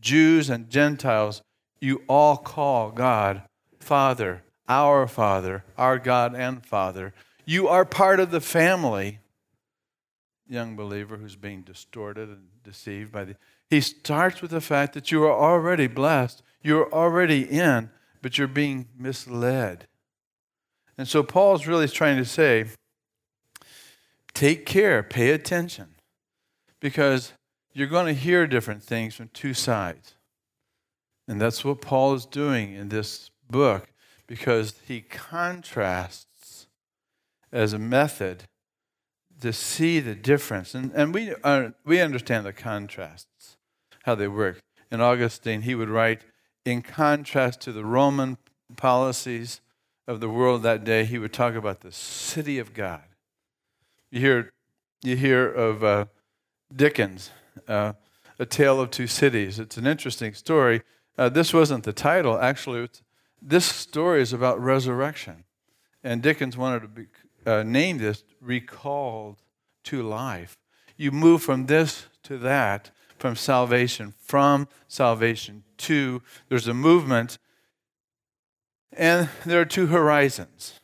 Jews 0.00 0.50
and 0.50 0.68
Gentiles, 0.68 1.42
you 1.80 2.02
all 2.08 2.36
call 2.36 2.90
God 2.90 3.42
Father 3.78 4.42
our 4.68 5.06
Father, 5.06 5.64
our 5.76 5.98
God 5.98 6.34
and 6.34 6.64
Father. 6.64 7.12
You 7.44 7.68
are 7.68 7.84
part 7.84 8.20
of 8.20 8.30
the 8.30 8.40
family, 8.40 9.20
young 10.48 10.76
believer 10.76 11.16
who's 11.16 11.36
being 11.36 11.62
distorted 11.62 12.28
and 12.28 12.48
deceived 12.64 13.12
by 13.12 13.24
the. 13.24 13.36
He 13.70 13.80
starts 13.80 14.42
with 14.42 14.50
the 14.50 14.60
fact 14.60 14.94
that 14.94 15.10
you 15.10 15.24
are 15.24 15.32
already 15.32 15.86
blessed, 15.86 16.42
you're 16.62 16.92
already 16.92 17.42
in, 17.42 17.90
but 18.22 18.38
you're 18.38 18.48
being 18.48 18.88
misled. 18.96 19.86
And 20.98 21.06
so 21.06 21.22
Paul's 21.22 21.66
really 21.66 21.88
trying 21.88 22.16
to 22.16 22.24
say 22.24 22.66
take 24.36 24.66
care, 24.66 25.02
pay 25.02 25.30
attention, 25.30 25.94
because 26.78 27.32
you're 27.72 27.86
going 27.86 28.06
to 28.06 28.20
hear 28.20 28.46
different 28.46 28.82
things 28.82 29.14
from 29.14 29.30
two 29.32 29.54
sides. 29.54 30.14
And 31.26 31.40
that's 31.40 31.64
what 31.64 31.80
Paul 31.80 32.14
is 32.14 32.26
doing 32.26 32.74
in 32.74 32.90
this 32.90 33.30
book 33.50 33.88
because 34.26 34.74
he 34.86 35.00
contrasts 35.00 36.66
as 37.50 37.72
a 37.72 37.78
method 37.78 38.44
to 39.40 39.52
see 39.52 40.00
the 40.00 40.14
difference. 40.14 40.74
And, 40.74 40.92
and 40.94 41.14
we, 41.14 41.34
uh, 41.42 41.70
we 41.84 42.00
understand 42.00 42.44
the 42.44 42.52
contrasts, 42.52 43.56
how 44.04 44.14
they 44.14 44.28
work. 44.28 44.60
In 44.90 45.00
Augustine, 45.00 45.62
he 45.62 45.74
would 45.74 45.88
write, 45.88 46.22
in 46.64 46.82
contrast 46.82 47.62
to 47.62 47.72
the 47.72 47.84
Roman 47.84 48.36
policies 48.76 49.62
of 50.06 50.20
the 50.20 50.28
world 50.28 50.62
that 50.62 50.84
day, 50.84 51.04
he 51.04 51.18
would 51.18 51.32
talk 51.32 51.54
about 51.54 51.80
the 51.80 51.92
city 51.92 52.58
of 52.58 52.74
God. 52.74 53.02
You 54.16 54.22
hear, 54.22 54.52
you 55.02 55.14
hear 55.14 55.46
of 55.46 55.84
uh, 55.84 56.06
Dickens, 56.74 57.32
uh, 57.68 57.92
A 58.38 58.46
Tale 58.46 58.80
of 58.80 58.90
Two 58.90 59.06
Cities. 59.06 59.58
It's 59.58 59.76
an 59.76 59.86
interesting 59.86 60.32
story. 60.32 60.80
Uh, 61.18 61.28
this 61.28 61.52
wasn't 61.52 61.84
the 61.84 61.92
title, 61.92 62.38
actually, 62.38 62.88
this 63.42 63.66
story 63.66 64.22
is 64.22 64.32
about 64.32 64.58
resurrection. 64.58 65.44
And 66.02 66.22
Dickens 66.22 66.56
wanted 66.56 66.80
to 66.80 66.88
be, 66.88 67.06
uh, 67.44 67.62
name 67.62 67.98
this 67.98 68.24
Recalled 68.40 69.42
to 69.84 70.02
Life. 70.02 70.56
You 70.96 71.12
move 71.12 71.42
from 71.42 71.66
this 71.66 72.06
to 72.22 72.38
that, 72.38 72.92
from 73.18 73.36
salvation, 73.36 74.14
from 74.18 74.66
salvation 74.88 75.62
to. 75.76 76.22
There's 76.48 76.68
a 76.68 76.72
movement, 76.72 77.36
and 78.94 79.28
there 79.44 79.60
are 79.60 79.66
two 79.66 79.88
horizons. 79.88 80.80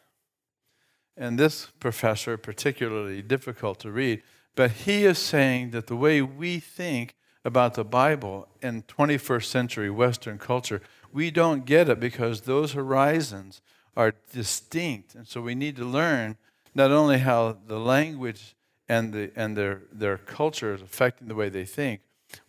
And 1.17 1.39
this 1.39 1.67
professor, 1.79 2.37
particularly 2.37 3.23
difficult 3.23 3.79
to 3.81 3.91
read, 3.91 4.23
but 4.55 4.71
he 4.71 5.05
is 5.05 5.19
saying 5.19 5.71
that 5.71 5.87
the 5.87 5.97
way 5.97 6.23
we 6.23 6.59
think 6.59 7.15
about 7.45 7.75
the 7.75 7.85
Bible 7.85 8.49
in 8.61 8.83
21st 8.83 9.45
century 9.45 9.91
Western 9.91 10.39
culture, 10.39 10.81
we 11.13 11.31
don't 11.31 11.65
get 11.65 11.89
it 11.89 12.01
because 12.01 12.43
those 12.43 12.73
horizons 12.73 13.61
are 13.97 14.15
distinct. 14.33 15.15
And 15.15 15.27
so 15.27 15.41
we 15.41 15.55
need 15.55 15.77
to 15.77 15.85
learn 15.85 16.37
not 16.75 16.91
only 16.91 17.19
how 17.19 17.59
the 17.67 17.79
language 17.79 18.55
and, 18.89 19.13
the, 19.13 19.31
and 19.37 19.57
their, 19.57 19.83
their 19.93 20.19
culture 20.19 20.75
is 20.75 20.83
affecting 20.83 21.29
the 21.29 21.35
way 21.35 21.49
they 21.49 21.65
think, 21.65 22.01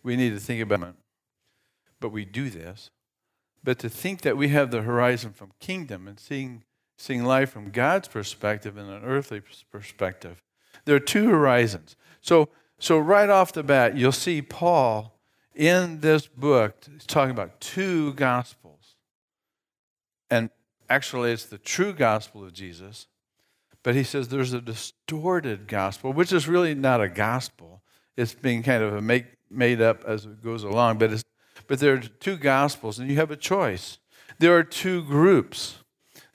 we 0.02 0.16
need 0.16 0.30
to 0.30 0.40
think 0.40 0.62
about 0.62 0.88
it. 0.88 0.94
But 2.00 2.10
we 2.10 2.24
do 2.24 2.50
this. 2.50 2.90
But 3.62 3.78
to 3.80 3.88
think 3.88 4.22
that 4.22 4.36
we 4.36 4.48
have 4.48 4.70
the 4.70 4.82
horizon 4.82 5.32
from 5.32 5.52
kingdom 5.58 6.06
and 6.06 6.20
seeing, 6.20 6.64
seeing 6.96 7.24
life 7.24 7.50
from 7.50 7.70
God's 7.70 8.08
perspective 8.08 8.76
and 8.76 8.90
an 8.90 9.04
earthly 9.04 9.42
perspective, 9.70 10.42
there 10.84 10.96
are 10.96 11.00
two 11.00 11.28
horizons. 11.28 11.96
So, 12.20 12.48
so 12.78 12.98
right 12.98 13.28
off 13.28 13.52
the 13.52 13.62
bat, 13.62 13.96
you'll 13.96 14.12
see 14.12 14.42
Paul 14.42 15.18
in 15.54 16.00
this 16.00 16.26
book, 16.26 16.84
talking 17.06 17.30
about 17.30 17.60
two 17.60 18.12
gospels. 18.14 18.96
And 20.30 20.50
actually, 20.88 21.32
it's 21.32 21.46
the 21.46 21.58
true 21.58 21.92
gospel 21.92 22.44
of 22.44 22.52
Jesus. 22.52 23.06
But 23.82 23.94
he 23.94 24.02
says 24.02 24.28
there's 24.28 24.52
a 24.52 24.60
distorted 24.60 25.68
gospel, 25.68 26.12
which 26.12 26.32
is 26.32 26.48
really 26.48 26.74
not 26.74 27.00
a 27.00 27.08
gospel. 27.08 27.82
It's 28.16 28.34
being 28.34 28.62
kind 28.62 28.82
of 28.82 29.02
make, 29.02 29.26
made 29.50 29.80
up 29.80 30.04
as 30.04 30.24
it 30.24 30.42
goes 30.42 30.64
along. 30.64 30.98
But, 30.98 31.22
but 31.68 31.78
there 31.78 31.94
are 31.94 32.00
two 32.00 32.36
gospels, 32.36 32.98
and 32.98 33.10
you 33.10 33.16
have 33.16 33.30
a 33.30 33.36
choice. 33.36 33.98
There 34.38 34.56
are 34.56 34.64
two 34.64 35.04
groups. 35.04 35.83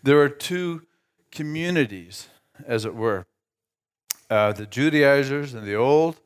There 0.03 0.22
are 0.22 0.29
two 0.29 0.84
communities, 1.32 2.29
as 2.65 2.86
it 2.86 2.96
were 2.96 3.25
uh, 4.29 4.53
the 4.53 4.65
Judaizers 4.65 5.53
and 5.53 5.65
the 5.68 5.75
old 5.75 6.20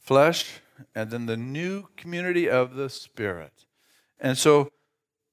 flesh, 0.00 0.60
and 0.94 1.10
then 1.10 1.26
the 1.26 1.36
new 1.36 1.88
community 1.96 2.48
of 2.48 2.74
the 2.74 2.88
Spirit. 2.88 3.64
And 4.20 4.36
so 4.36 4.70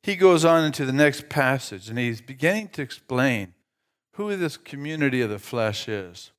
he 0.03 0.15
goes 0.15 0.45
on 0.45 0.63
into 0.63 0.85
the 0.85 0.93
next 0.93 1.29
passage 1.29 1.89
and 1.89 1.97
he's 1.97 2.21
beginning 2.21 2.69
to 2.69 2.81
explain 2.81 3.53
who 4.13 4.35
this 4.35 4.57
community 4.57 5.21
of 5.21 5.29
the 5.29 5.39
flesh 5.39 5.89
is. 5.89 6.31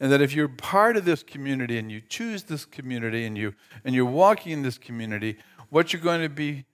And 0.00 0.10
that 0.10 0.20
if 0.20 0.34
you're 0.34 0.48
part 0.48 0.96
of 0.96 1.04
this 1.04 1.22
community 1.22 1.78
and 1.78 1.90
you 1.90 2.00
choose 2.00 2.42
this 2.42 2.64
community 2.64 3.24
and 3.24 3.38
you 3.38 3.54
and 3.84 3.94
you're 3.94 4.04
walking 4.04 4.52
in 4.52 4.62
this 4.62 4.76
community, 4.76 5.36
what 5.70 5.92
you're 5.92 6.02
going 6.02 6.22
to 6.22 6.28
be 6.28 6.64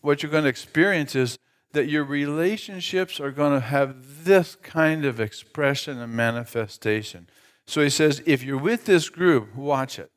what 0.00 0.22
you're 0.22 0.32
going 0.32 0.44
to 0.44 0.50
experience 0.50 1.14
is 1.14 1.38
that 1.74 1.88
your 1.88 2.04
relationships 2.04 3.20
are 3.20 3.30
going 3.30 3.52
to 3.52 3.66
have 3.66 4.24
this 4.24 4.56
kind 4.56 5.04
of 5.04 5.20
expression 5.20 6.00
and 6.00 6.12
manifestation. 6.12 7.28
So 7.66 7.82
he 7.82 7.90
says, 7.90 8.22
if 8.26 8.42
you're 8.42 8.58
with 8.58 8.84
this 8.86 9.08
group, 9.08 9.54
watch 9.54 9.98
it. 9.98 10.10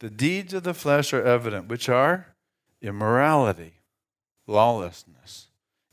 The 0.00 0.10
deeds 0.10 0.52
of 0.52 0.64
the 0.64 0.74
flesh 0.74 1.12
are 1.12 1.22
evident, 1.22 1.68
which 1.68 1.88
are 1.88 2.34
immorality, 2.80 3.74
lawlessness, 4.46 5.48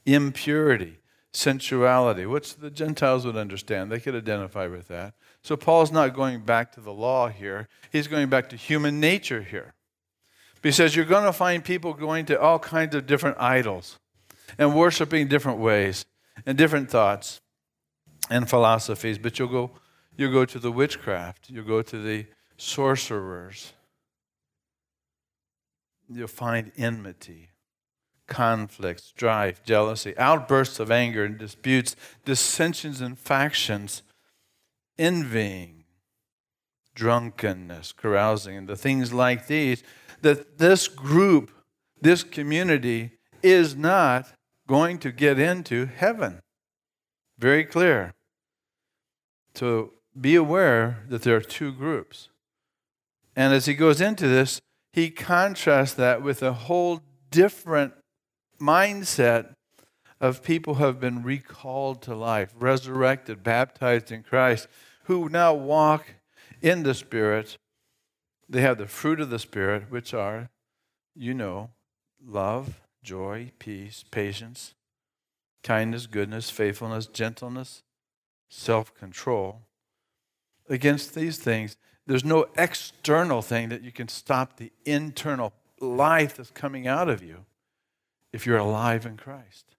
impurity, 0.05 0.97
sensuality, 1.31 2.25
which 2.25 2.55
the 2.55 2.71
Gentiles 2.71 3.25
would 3.25 3.37
understand. 3.37 3.91
They 3.91 3.99
could 3.99 4.15
identify 4.15 4.67
with 4.67 4.87
that. 4.87 5.13
So 5.43 5.55
Paul's 5.55 5.91
not 5.91 6.15
going 6.15 6.41
back 6.41 6.71
to 6.73 6.81
the 6.81 6.93
law 6.93 7.29
here, 7.29 7.67
he's 7.91 8.07
going 8.07 8.29
back 8.29 8.49
to 8.49 8.55
human 8.55 8.99
nature 8.99 9.43
here. 9.43 9.73
But 10.61 10.69
he 10.69 10.71
says 10.73 10.95
you're 10.95 11.05
going 11.05 11.25
to 11.25 11.33
find 11.33 11.63
people 11.63 11.93
going 11.93 12.25
to 12.25 12.39
all 12.39 12.59
kinds 12.59 12.95
of 12.95 13.05
different 13.05 13.37
idols 13.39 13.99
and 14.57 14.75
worshiping 14.75 15.27
different 15.27 15.59
ways 15.59 16.05
and 16.45 16.57
different 16.57 16.89
thoughts 16.89 17.41
and 18.29 18.49
philosophies, 18.49 19.17
but 19.17 19.39
you'll 19.39 19.47
go, 19.47 19.71
you'll 20.17 20.31
go 20.31 20.45
to 20.45 20.59
the 20.59 20.71
witchcraft, 20.71 21.49
you'll 21.49 21.65
go 21.65 21.81
to 21.81 22.01
the 22.01 22.25
sorcerers, 22.57 23.73
you'll 26.09 26.27
find 26.27 26.71
enmity, 26.77 27.49
conflict, 28.27 29.01
strife, 29.01 29.63
jealousy, 29.63 30.17
outbursts 30.17 30.79
of 30.79 30.91
anger 30.91 31.23
and 31.23 31.37
disputes, 31.37 31.95
dissensions 32.25 33.01
and 33.01 33.17
factions, 33.17 34.03
envying, 34.97 35.83
drunkenness, 36.93 37.93
carousing, 37.93 38.57
and 38.57 38.67
the 38.67 38.75
things 38.75 39.13
like 39.13 39.47
these, 39.47 39.83
that 40.21 40.57
this 40.57 40.87
group, 40.87 41.51
this 42.01 42.23
community, 42.23 43.11
is 43.41 43.75
not 43.75 44.27
going 44.69 44.99
to 44.99 45.11
get 45.11 45.39
into 45.39 45.87
heaven. 45.87 46.39
Very 47.39 47.65
clear. 47.65 48.13
So 49.55 49.93
be 50.19 50.35
aware 50.35 51.03
that 51.09 51.23
there 51.23 51.35
are 51.35 51.41
two 51.41 51.71
groups. 51.71 52.29
And 53.35 53.51
as 53.51 53.65
he 53.65 53.73
goes 53.73 53.99
into 53.99 54.27
this, 54.27 54.61
he 54.93 55.09
contrasts 55.09 55.95
that 55.95 56.21
with 56.21 56.43
a 56.43 56.53
whole 56.53 57.01
different 57.31 57.93
mindset 58.61 59.53
of 60.21 60.43
people 60.43 60.75
who 60.75 60.83
have 60.83 60.99
been 60.99 61.23
recalled 61.23 62.03
to 62.03 62.13
life, 62.13 62.53
resurrected, 62.55 63.41
baptized 63.41 64.11
in 64.11 64.21
Christ, 64.21 64.67
who 65.05 65.29
now 65.29 65.51
walk 65.51 66.05
in 66.61 66.83
the 66.83 66.93
Spirit. 66.93 67.57
They 68.47 68.61
have 68.61 68.77
the 68.77 68.85
fruit 68.85 69.19
of 69.19 69.31
the 69.31 69.39
Spirit, 69.39 69.89
which 69.89 70.13
are, 70.13 70.49
you 71.15 71.33
know, 71.33 71.71
love, 72.23 72.81
joy, 73.03 73.51
peace, 73.59 74.03
patience, 74.11 74.73
kindness, 75.63 76.07
goodness, 76.07 76.49
faithfulness, 76.49 77.07
gentleness, 77.07 77.83
self 78.49 78.93
control. 78.95 79.61
Against 80.69 81.15
these 81.15 81.37
things, 81.37 81.77
there's 82.05 82.25
no 82.25 82.47
external 82.57 83.41
thing 83.41 83.69
that 83.69 83.83
you 83.83 83.91
can 83.91 84.07
stop 84.07 84.57
the 84.57 84.71
internal 84.85 85.53
life 85.79 86.37
that's 86.37 86.51
coming 86.51 86.87
out 86.87 87.09
of 87.09 87.23
you 87.23 87.45
if 88.33 88.45
you're 88.45 88.57
alive 88.57 89.05
in 89.05 89.17
Christ. 89.17 89.75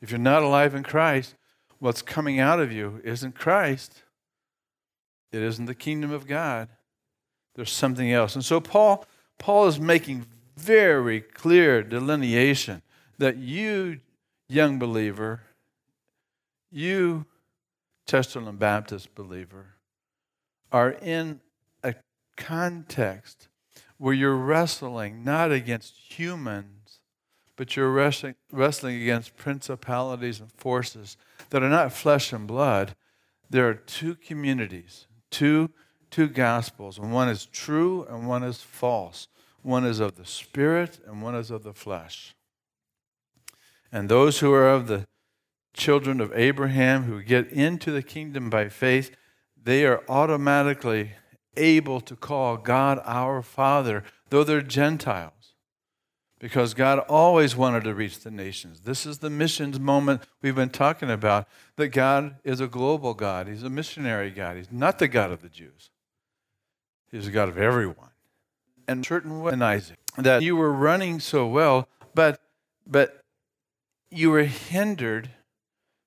If 0.00 0.10
you're 0.10 0.18
not 0.18 0.42
alive 0.42 0.74
in 0.74 0.82
Christ, 0.82 1.34
what's 1.78 2.02
coming 2.02 2.38
out 2.38 2.60
of 2.60 2.72
you 2.72 3.00
isn't 3.04 3.34
Christ. 3.34 4.02
It 5.32 5.42
isn't 5.42 5.66
the 5.66 5.74
kingdom 5.74 6.12
of 6.12 6.26
God. 6.26 6.68
There's 7.54 7.72
something 7.72 8.10
else. 8.12 8.34
And 8.34 8.44
so 8.44 8.60
Paul 8.60 9.04
Paul 9.38 9.68
is 9.68 9.78
making 9.78 10.26
very 10.58 11.20
clear 11.20 11.82
delineation 11.82 12.82
that 13.18 13.36
you 13.36 14.00
young 14.48 14.78
believer, 14.78 15.42
you 16.70 17.26
Chesterland 18.06 18.58
Baptist 18.58 19.14
believer 19.14 19.74
are 20.72 20.90
in 20.90 21.40
a 21.82 21.94
context 22.36 23.48
where 23.96 24.14
you're 24.14 24.36
wrestling 24.36 25.24
not 25.24 25.50
against 25.52 25.94
humans 25.96 26.78
but 27.58 27.74
you're 27.74 27.90
wrestling, 27.90 28.36
wrestling 28.52 29.02
against 29.02 29.36
principalities 29.36 30.38
and 30.38 30.50
forces 30.52 31.16
that 31.50 31.60
are 31.60 31.68
not 31.68 31.92
flesh 31.92 32.32
and 32.32 32.46
blood. 32.46 32.94
There 33.50 33.68
are 33.68 33.74
two 33.74 34.14
communities, 34.14 35.08
two, 35.28 35.70
two 36.08 36.28
gospels, 36.28 36.98
and 36.98 37.12
one 37.12 37.28
is 37.28 37.46
true 37.46 38.06
and 38.08 38.28
one 38.28 38.44
is 38.44 38.62
false. 38.62 39.26
One 39.62 39.84
is 39.84 40.00
of 40.00 40.16
the 40.16 40.24
spirit 40.24 41.00
and 41.06 41.22
one 41.22 41.34
is 41.34 41.50
of 41.50 41.62
the 41.62 41.72
flesh. 41.72 42.34
And 43.90 44.08
those 44.08 44.40
who 44.40 44.52
are 44.52 44.68
of 44.68 44.86
the 44.86 45.06
children 45.74 46.20
of 46.20 46.32
Abraham 46.34 47.04
who 47.04 47.22
get 47.22 47.50
into 47.50 47.90
the 47.90 48.02
kingdom 48.02 48.50
by 48.50 48.68
faith, 48.68 49.14
they 49.60 49.84
are 49.86 50.02
automatically 50.08 51.12
able 51.56 52.00
to 52.02 52.16
call 52.16 52.56
God 52.56 53.00
our 53.04 53.42
Father, 53.42 54.04
though 54.30 54.44
they're 54.44 54.62
Gentiles 54.62 55.32
because 56.38 56.74
God 56.74 57.00
always 57.00 57.56
wanted 57.56 57.84
to 57.84 57.94
reach 57.94 58.20
the 58.20 58.30
nations. 58.30 58.80
This 58.80 59.04
is 59.04 59.18
the 59.18 59.30
missions 59.30 59.80
moment 59.80 60.22
we've 60.40 60.54
been 60.54 60.70
talking 60.70 61.10
about 61.10 61.48
that 61.76 61.88
God 61.88 62.36
is 62.44 62.60
a 62.60 62.68
global 62.68 63.14
God. 63.14 63.48
He's 63.48 63.64
a 63.64 63.70
missionary 63.70 64.30
God. 64.30 64.56
He's 64.56 64.70
not 64.70 64.98
the 64.98 65.08
God 65.08 65.32
of 65.32 65.42
the 65.42 65.48
Jews, 65.48 65.90
He's 67.10 67.26
the 67.26 67.30
God 67.30 67.48
of 67.48 67.58
everyone. 67.58 68.10
And 68.88 69.04
certain 69.04 69.46
in 69.46 69.62
Isaac, 69.62 69.98
that 70.16 70.42
you 70.42 70.56
were 70.56 70.72
running 70.72 71.20
so 71.20 71.46
well, 71.46 71.86
but, 72.14 72.40
but 72.86 73.20
you 74.10 74.30
were 74.30 74.44
hindered 74.44 75.30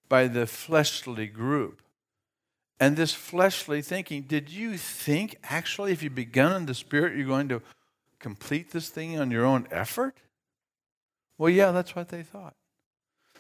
by 0.10 0.28
the 0.28 0.48
fleshly 0.48 1.28
group. 1.28 1.82
And 2.80 2.98
this 2.98 3.14
fleshly 3.14 3.84
thinking, 3.84 4.24
did 4.24 4.50
you 4.50 4.76
think 4.76 5.38
actually 5.44 5.92
if 5.92 6.02
you 6.02 6.10
begun 6.10 6.56
in 6.56 6.66
the 6.66 6.74
Spirit, 6.74 7.16
you're 7.16 7.28
going 7.28 7.50
to 7.50 7.62
complete 8.20 8.72
this 8.72 8.90
thing 8.90 9.20
on 9.20 9.30
your 9.30 9.46
own 9.46 9.68
effort? 9.70 10.18
Well, 11.38 11.52
yeah, 11.52 11.72
that's 11.72 11.96
what 11.96 12.10
they 12.10 12.24
thought. 12.24 12.56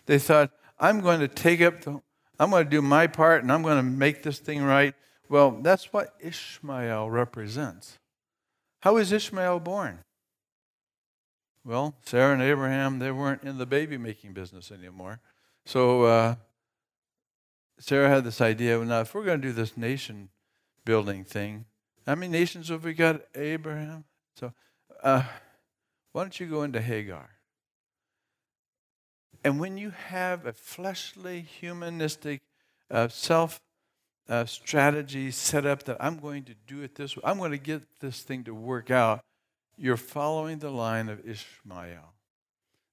They 0.06 0.20
thought, 0.20 0.52
I'm 0.80 1.02
going 1.02 1.20
to 1.20 1.28
take 1.28 1.62
up 1.62 1.82
the, 1.82 2.02
I'm 2.40 2.52
going 2.52 2.66
to 2.66 2.70
do 2.70 2.82
my 2.82 3.08
part 3.08 3.42
and 3.42 3.52
I'm 3.52 3.64
going 3.64 3.78
to 3.78 3.84
make 3.84 4.22
this 4.22 4.38
thing 4.38 4.64
right. 4.64 4.94
Well, 5.28 5.52
that's 5.62 5.92
what 5.92 6.14
Ishmael 6.20 7.10
represents. 7.10 7.98
How 8.82 8.96
was 8.96 9.12
Ishmael 9.12 9.60
born? 9.60 10.00
Well, 11.64 11.96
Sarah 12.04 12.34
and 12.34 12.42
Abraham, 12.42 13.00
they 13.00 13.12
weren't 13.12 13.44
in 13.44 13.60
the 13.60 13.68
baby 13.68 13.98
making 13.98 14.34
business 14.34 14.72
anymore. 14.72 15.20
So 15.66 16.04
uh, 16.04 16.36
Sarah 17.80 18.10
had 18.10 18.24
this 18.24 18.42
idea 18.42 18.80
well, 18.80 18.88
now, 18.88 19.02
if 19.02 19.14
we're 19.14 19.24
going 19.24 19.42
to 19.42 19.48
do 19.48 19.54
this 19.54 19.78
nation 19.78 20.30
building 20.84 21.24
thing, 21.24 21.66
how 22.08 22.16
many 22.16 22.32
nations 22.32 22.70
have 22.70 22.84
we 22.84 22.94
got? 22.94 23.22
Abraham. 23.36 24.06
So 24.36 24.54
uh, 25.04 25.24
why 26.12 26.24
don't 26.24 26.40
you 26.40 26.48
go 26.48 26.64
into 26.64 26.82
Hagar? 26.82 27.30
And 29.44 29.60
when 29.60 29.78
you 29.78 29.92
have 29.92 30.48
a 30.48 30.54
fleshly, 30.54 31.42
humanistic, 31.42 32.42
uh, 32.90 33.08
self 33.08 33.62
uh, 34.30 34.46
strategy 34.46 35.32
set 35.32 35.66
up 35.66 35.84
that 35.84 35.98
I'm 36.00 36.18
going 36.18 36.44
to 36.46 36.56
do 36.68 36.82
it 36.82 36.96
this 36.96 37.16
way, 37.16 37.24
I'm 37.26 37.38
going 37.38 37.52
to 37.52 37.58
get 37.58 37.84
this 38.00 38.22
thing 38.22 38.44
to 38.46 38.54
work 38.54 38.90
out, 38.90 39.22
you're 39.78 39.98
following 39.98 40.60
the 40.60 40.70
line 40.70 41.10
of 41.10 41.28
Ishmael. 41.28 42.14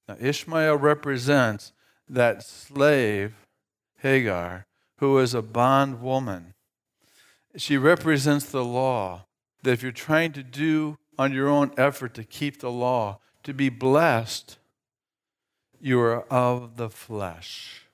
Now, 0.09 0.17
Ishmael 0.19 0.77
represents 0.77 1.73
that 2.09 2.43
slave, 2.43 3.35
Hagar, 3.99 4.67
who 4.97 5.19
is 5.19 5.35
a 5.35 5.43
bondwoman. 5.43 6.55
She 7.57 7.77
represents 7.77 8.47
the 8.47 8.65
law 8.65 9.27
that 9.63 9.73
if 9.73 9.83
you're 9.83 9.93
trying 9.93 10.33
to 10.33 10.43
do 10.43 10.99
on 11.19 11.33
your 11.33 11.49
own 11.49 11.73
effort 11.77 12.15
to 12.15 12.25
keep 12.25 12.61
the 12.61 12.71
law, 12.71 13.19
to 13.43 13.53
be 13.53 13.69
blessed, 13.69 14.59
you 15.81 16.01
are 16.01 16.23
of 16.33 16.77
the 16.77 16.89
flesh. 16.89 17.88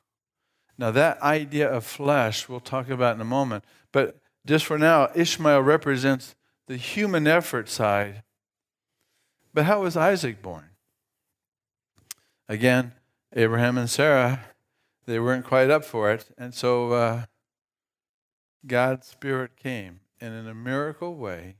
Now, 0.76 0.90
that 0.90 1.20
idea 1.22 1.68
of 1.70 1.84
flesh 1.84 2.48
we'll 2.48 2.60
talk 2.60 2.88
about 2.88 3.14
in 3.14 3.20
a 3.20 3.24
moment, 3.24 3.64
but 3.92 4.18
just 4.46 4.64
for 4.64 4.78
now, 4.78 5.10
Ishmael 5.14 5.60
represents 5.60 6.34
the 6.66 6.76
human 6.76 7.26
effort 7.26 7.68
side. 7.68 8.22
But 9.52 9.64
how 9.64 9.82
was 9.82 9.96
Isaac 9.96 10.42
born? 10.42 10.70
Again, 12.48 12.92
Abraham 13.34 13.78
and 13.78 13.88
Sarah, 13.88 14.40
they 15.06 15.18
weren't 15.18 15.44
quite 15.44 15.70
up 15.70 15.84
for 15.84 16.10
it. 16.10 16.28
And 16.37 16.54
so 16.54 16.92
uh, 16.92 17.24
God's 18.66 19.06
Spirit 19.06 19.56
came. 19.56 20.00
And 20.20 20.34
in 20.34 20.46
a 20.46 20.54
miracle 20.54 21.14
way, 21.14 21.56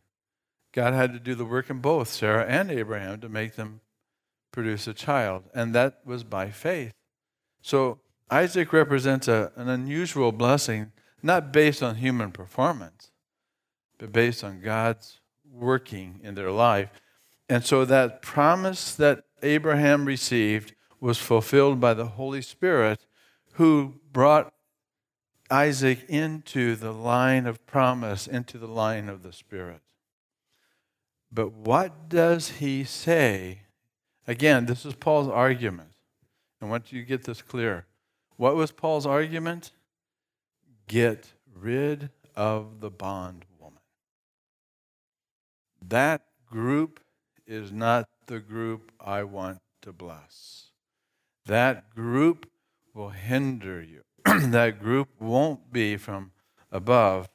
God 0.72 0.94
had 0.94 1.12
to 1.12 1.20
do 1.20 1.35
the 1.35 1.44
work 1.44 1.70
in 1.70 1.79
both 1.79 2.09
Sarah 2.09 2.46
and 2.46 2.70
Abraham 2.70 3.20
to 3.20 3.29
make 3.29 3.57
them 3.57 3.81
produce 4.53 4.87
a 4.87 4.94
child. 4.94 5.44
And 5.55 5.74
that 5.74 6.00
was 6.05 6.24
by 6.24 6.50
faith. 6.50 6.92
So 7.61 7.98
Isaac 8.35 8.73
represents 8.73 9.29
a, 9.29 9.53
an 9.55 9.68
unusual 9.68 10.33
blessing, 10.33 10.90
not 11.23 11.53
based 11.53 11.85
on 11.85 11.94
human 11.94 12.33
performance, 12.33 13.12
but 13.97 14.11
based 14.11 14.42
on 14.42 14.61
God's 14.61 15.20
working 15.49 16.18
in 16.20 16.35
their 16.35 16.51
life. 16.51 16.90
And 17.49 17.64
so 17.64 17.85
that 17.85 18.23
promise 18.23 18.92
that 18.97 19.23
Abraham 19.44 20.05
received 20.05 20.75
was 20.99 21.18
fulfilled 21.18 21.79
by 21.79 21.94
the 21.94 22.07
Holy 22.07 22.42
Spirit 22.42 23.07
who 23.53 24.01
brought 24.12 24.53
Isaac 25.49 26.05
into 26.09 26.75
the 26.75 26.92
line 26.92 27.47
of 27.47 27.64
promise, 27.66 28.27
into 28.27 28.59
the 28.59 28.66
line 28.66 29.09
of 29.09 29.23
the 29.23 29.33
Spirit. 29.33 29.81
But 31.31 31.53
what 31.53 32.09
does 32.09 32.49
he 32.59 32.83
say? 32.83 33.61
Again, 34.27 34.66
this 34.66 34.85
is 34.85 34.94
Paul's 34.94 35.29
argument. 35.29 35.90
I 36.61 36.64
want 36.64 36.90
you 36.90 37.01
to 37.01 37.07
get 37.07 37.23
this 37.23 37.40
clear. 37.40 37.87
What 38.37 38.57
was 38.57 38.73
Paul's 38.73 39.07
argument? 39.07 39.73
Get 40.88 41.33
rid 41.55 42.11
of 42.35 42.81
the 42.81 42.90
bondwoman. 42.90 43.79
That 45.81 46.23
group 46.51 47.01
is 47.47 47.70
not 47.70 48.09
the 48.27 48.40
group 48.40 48.90
I 49.01 49.23
want 49.23 49.61
to 49.83 49.92
bless. 49.92 50.70
That 51.47 51.94
group 51.94 52.51
will 52.94 53.11
hinder 53.11 53.83
you. 53.83 54.03
that 54.25 54.81
group 54.81 55.09
won't 55.20 55.73
be 55.73 55.97
from 55.97 56.33
above. 56.73 57.29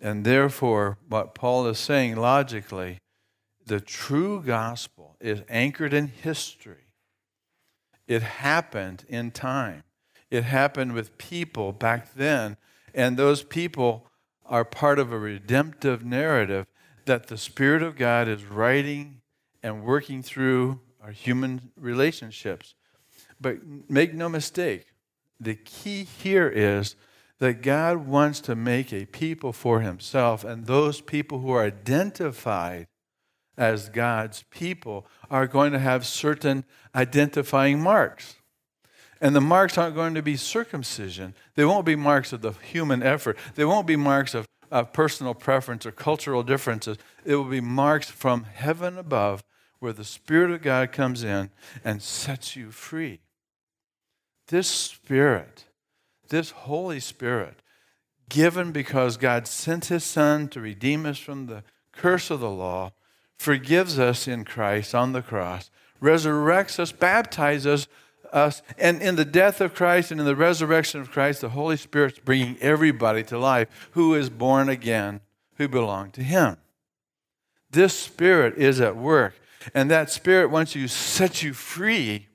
And 0.00 0.24
therefore, 0.24 0.98
what 1.08 1.34
Paul 1.34 1.66
is 1.66 1.78
saying 1.78 2.16
logically, 2.16 2.98
the 3.66 3.80
true 3.80 4.42
gospel 4.42 5.16
is 5.20 5.42
anchored 5.48 5.94
in 5.94 6.08
history. 6.08 6.84
It 8.06 8.22
happened 8.22 9.04
in 9.08 9.30
time. 9.30 9.84
It 10.30 10.44
happened 10.44 10.92
with 10.92 11.18
people 11.18 11.72
back 11.72 12.14
then. 12.14 12.56
And 12.94 13.16
those 13.16 13.42
people 13.42 14.08
are 14.46 14.64
part 14.64 14.98
of 14.98 15.12
a 15.12 15.18
redemptive 15.18 16.04
narrative 16.04 16.66
that 17.06 17.26
the 17.26 17.38
Spirit 17.38 17.82
of 17.82 17.96
God 17.96 18.28
is 18.28 18.44
writing 18.44 19.20
and 19.62 19.84
working 19.84 20.22
through 20.22 20.80
our 21.02 21.10
human 21.10 21.70
relationships. 21.76 22.74
But 23.40 23.58
make 23.88 24.14
no 24.14 24.28
mistake, 24.28 24.86
the 25.40 25.54
key 25.54 26.04
here 26.04 26.48
is 26.48 26.96
that 27.38 27.62
God 27.62 28.06
wants 28.06 28.40
to 28.42 28.54
make 28.54 28.92
a 28.92 29.06
people 29.06 29.52
for 29.52 29.80
himself, 29.80 30.44
and 30.44 30.66
those 30.66 31.00
people 31.00 31.40
who 31.40 31.50
are 31.50 31.64
identified 31.64 32.86
as 33.56 33.88
God's 33.88 34.44
people 34.50 35.06
are 35.30 35.46
going 35.46 35.72
to 35.72 35.78
have 35.78 36.06
certain 36.06 36.64
identifying 36.94 37.80
marks. 37.80 38.36
And 39.20 39.34
the 39.34 39.40
marks 39.40 39.78
aren't 39.78 39.94
going 39.94 40.14
to 40.14 40.22
be 40.22 40.36
circumcision. 40.36 41.34
They 41.54 41.64
won't 41.64 41.86
be 41.86 41.96
marks 41.96 42.32
of 42.32 42.42
the 42.42 42.52
human 42.52 43.02
effort. 43.02 43.38
They 43.54 43.64
won't 43.64 43.86
be 43.86 43.96
marks 43.96 44.34
of, 44.34 44.46
personal 44.92 45.34
preference 45.34 45.86
or 45.86 45.92
cultural 45.92 46.42
differences. 46.42 46.98
It 47.24 47.36
will 47.36 47.44
be 47.44 47.60
marks 47.60 48.10
from 48.10 48.44
heaven 48.44 48.98
above 48.98 49.44
where 49.78 49.92
the 49.92 50.04
Spirit 50.04 50.50
of 50.50 50.62
God 50.62 50.90
comes 50.90 51.22
in 51.22 51.50
and 51.84 52.02
sets 52.02 52.56
you 52.56 52.72
free. 52.72 53.20
This 54.48 54.66
Spirit, 54.66 55.66
this 56.28 56.50
Holy 56.50 56.98
Spirit, 56.98 57.60
given 58.28 58.72
because 58.72 59.16
God 59.16 59.46
sent 59.46 59.86
His 59.86 60.02
Son 60.02 60.48
to 60.48 60.60
redeem 60.60 61.06
us 61.06 61.18
from 61.18 61.46
the 61.46 61.62
curse 61.92 62.30
of 62.30 62.40
the 62.40 62.50
law, 62.50 62.92
forgives 63.38 63.98
us 63.98 64.26
in 64.26 64.44
Christ 64.44 64.94
on 64.94 65.12
the 65.12 65.22
cross, 65.22 65.70
resurrects 66.00 66.78
us, 66.78 66.90
baptizes 66.90 67.66
us, 67.66 67.88
and 68.34 69.00
in 69.00 69.14
the 69.14 69.24
death 69.24 69.60
of 69.60 69.74
Christ 69.74 70.10
and 70.10 70.20
in 70.20 70.26
the 70.26 70.34
resurrection 70.34 71.00
of 71.00 71.10
Christ, 71.10 71.40
the 71.40 71.50
Holy 71.50 71.76
Spirit's 71.76 72.18
bringing 72.18 72.56
everybody 72.60 73.22
to 73.24 73.38
life 73.38 73.88
who 73.92 74.14
is 74.14 74.28
born 74.28 74.68
again, 74.68 75.20
who 75.56 75.68
belong 75.68 76.10
to 76.12 76.22
Him. 76.22 76.56
This 77.70 77.96
Spirit 77.96 78.58
is 78.58 78.80
at 78.80 78.96
work, 78.96 79.34
and 79.72 79.88
that 79.90 80.10
Spirit, 80.10 80.50
once 80.50 80.72
to 80.72 80.88
set 80.88 81.42
you 81.44 81.54
free, 81.54 82.26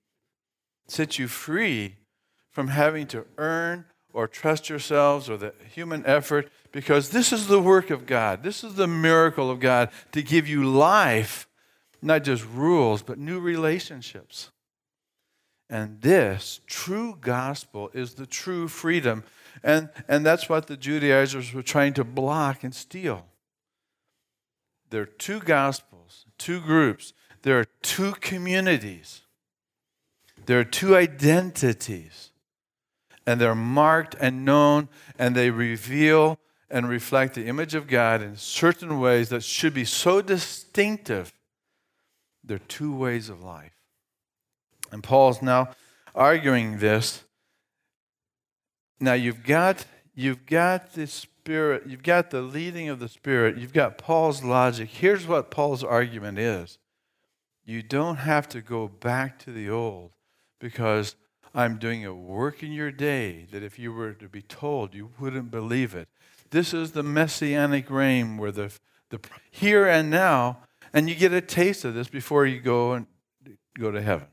set 0.88 1.20
you 1.20 1.28
free 1.28 1.98
from 2.50 2.70
having 2.70 3.06
to 3.08 3.26
earn 3.38 3.86
or 4.14 4.28
trust 4.28 4.70
yourselves 4.70 5.30
or 5.30 5.38
the 5.38 5.54
human 5.74 6.06
effort 6.06 6.50
because 6.72 7.10
this 7.10 7.34
is 7.34 7.48
the 7.48 7.60
work 7.62 7.90
of 7.90 8.06
God. 8.06 8.42
This 8.44 8.64
is 8.64 8.76
the 8.76 8.88
miracle 8.88 9.52
of 9.52 9.60
God 9.60 9.90
to 10.14 10.22
give 10.22 10.48
you 10.48 10.64
life, 10.64 11.48
not 12.02 12.24
just 12.24 12.46
rules, 12.46 13.02
but 13.02 13.18
new 13.18 13.40
relationships. 13.40 14.52
And 15.70 16.02
this 16.02 16.62
true 16.66 17.18
gospel 17.20 17.92
is 17.94 18.16
the 18.16 18.26
true 18.26 18.68
freedom. 18.68 19.24
And, 19.64 19.90
and 20.08 20.26
that's 20.26 20.50
what 20.50 20.68
the 20.68 20.78
Judaizers 20.78 21.54
were 21.54 21.62
trying 21.62 21.94
to 21.94 22.04
block 22.04 22.64
and 22.64 22.74
steal. 22.74 23.26
There 24.90 25.04
are 25.04 25.06
two 25.06 25.40
gospels, 25.40 26.26
two 26.40 26.60
groups, 26.60 27.14
there 27.44 27.60
are 27.60 27.68
two 27.84 28.14
communities, 28.14 29.22
there 30.46 30.60
are 30.60 30.64
two 30.64 30.96
identities 30.96 32.30
and 33.30 33.40
they're 33.40 33.54
marked 33.54 34.16
and 34.20 34.44
known, 34.44 34.90
and 35.20 35.36
they 35.36 35.52
reveal 35.52 36.40
and 36.68 36.90
reflect 36.90 37.36
the 37.36 37.46
image 37.46 37.76
of 37.76 37.86
God 37.86 38.24
in 38.24 38.36
certain 38.36 39.00
ways 39.00 39.30
that 39.30 39.44
should 39.44 39.72
be 39.72 39.86
so 39.86 40.20
distinctive. 40.20 41.32
There 42.44 42.56
are 42.56 42.68
two 42.68 42.92
ways 42.92 43.30
of 43.30 43.44
life. 43.44 43.79
And 44.92 45.04
Paul's 45.04 45.42
now 45.42 45.72
arguing 46.16 46.80
this. 46.80 47.24
Now 49.00 49.14
you've 49.14 49.44
got 49.44 49.86
you've 50.16 50.46
got 50.46 50.94
the 50.94 51.08
spirit, 51.08 51.84
you've 51.88 52.04
got 52.04 52.30
the 52.30 52.42
leading 52.42 52.90
of 52.90 53.00
the 53.00 53.08
spirit, 53.08 53.58
you've 53.58 53.74
got 53.74 53.98
Paul's 53.98 54.44
logic. 54.44 54.90
Here's 54.90 55.26
what 55.26 55.50
Paul's 55.50 55.84
argument 55.84 56.38
is. 56.38 56.78
You 57.66 57.82
don't 57.82 58.18
have 58.18 58.50
to 58.50 58.62
go 58.62 58.88
back 58.88 59.40
to 59.40 59.52
the 59.52 59.70
old 59.70 60.12
because 60.60 61.16
I'm 61.54 61.78
doing 61.78 62.06
a 62.06 62.14
work 62.14 62.62
in 62.64 62.72
your 62.72 62.92
day 62.92 63.48
that 63.52 63.64
if 63.64 63.80
you 63.80 63.94
were 63.94 64.14
to 64.14 64.28
be 64.28 64.42
told, 64.42 64.94
you 64.94 65.12
wouldn't 65.20 65.52
believe 65.52 65.96
it. 65.96 66.08
This 66.52 66.74
is 66.74 66.92
the 66.92 67.04
messianic 67.04 67.90
reign 67.90 68.38
where 68.38 68.52
the, 68.52 68.72
the 69.10 69.20
here 69.52 69.88
and 69.88 70.10
now, 70.10 70.60
and 70.94 71.10
you 71.10 71.16
get 71.16 71.32
a 71.32 71.42
taste 71.42 71.86
of 71.86 71.94
this 71.94 72.08
before 72.08 72.46
you 72.46 72.60
go 72.60 72.94
and 72.94 73.08
go 73.78 73.92
to 73.92 74.02
heaven. 74.02 74.28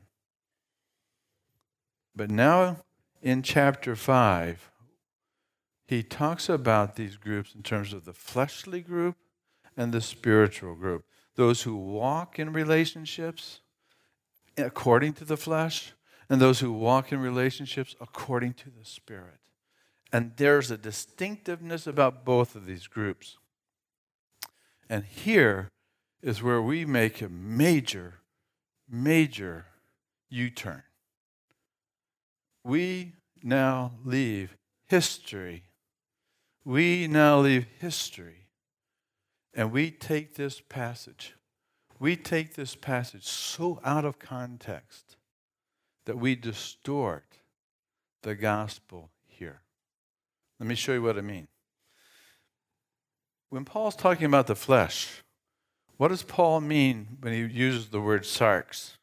But 2.17 2.31
now 2.31 2.77
in 3.21 3.43
chapter 3.43 3.95
5, 3.95 4.71
he 5.85 6.01
talks 6.01 6.49
about 6.49 6.95
these 6.95 7.15
groups 7.15 7.53
in 7.53 7.61
terms 7.61 7.93
of 7.93 8.05
the 8.05 8.13
fleshly 8.13 8.81
group 8.81 9.15
and 9.77 9.93
the 9.93 10.01
spiritual 10.01 10.73
group. 10.73 11.05
Those 11.35 11.61
who 11.61 11.75
walk 11.75 12.39
in 12.39 12.51
relationships 12.51 13.61
according 14.57 15.13
to 15.13 15.25
the 15.25 15.37
flesh 15.37 15.93
and 16.27 16.41
those 16.41 16.59
who 16.59 16.73
walk 16.73 17.11
in 17.11 17.19
relationships 17.19 17.95
according 18.01 18.55
to 18.55 18.71
the 18.71 18.83
Spirit. 18.83 19.39
And 20.11 20.31
there's 20.37 20.71
a 20.71 20.77
distinctiveness 20.77 21.85
about 21.85 22.25
both 22.25 22.55
of 22.55 22.65
these 22.65 22.87
groups. 22.87 23.37
And 24.89 25.05
here 25.05 25.69
is 26.23 26.41
where 26.41 26.63
we 26.63 26.83
make 26.83 27.21
a 27.21 27.29
major, 27.29 28.15
major 28.89 29.67
U 30.29 30.49
turn. 30.49 30.81
We 32.67 33.13
now 33.41 33.93
leave 34.03 34.57
history. 34.89 35.63
We 36.65 37.07
now 37.07 37.39
leave 37.39 37.65
history. 37.79 38.47
And 39.53 39.71
we 39.71 39.89
take 39.89 40.35
this 40.35 40.59
passage, 40.59 41.33
we 41.97 42.17
take 42.17 42.55
this 42.55 42.75
passage 42.75 43.23
so 43.23 43.79
out 43.85 44.03
of 44.03 44.19
context 44.19 45.15
that 46.05 46.17
we 46.17 46.35
distort 46.35 47.37
the 48.23 48.35
gospel 48.35 49.11
here. 49.25 49.61
Let 50.59 50.67
me 50.67 50.75
show 50.75 50.91
you 50.91 51.01
what 51.01 51.17
I 51.17 51.21
mean. 51.21 51.47
When 53.49 53.63
Paul's 53.63 53.95
talking 53.95 54.25
about 54.25 54.47
the 54.47 54.55
flesh, 54.55 55.23
what 55.95 56.09
does 56.09 56.21
Paul 56.21 56.59
mean 56.59 57.17
when 57.21 57.31
he 57.31 57.39
uses 57.45 57.87
the 57.87 58.01
word 58.01 58.23
sarx? 58.23 58.97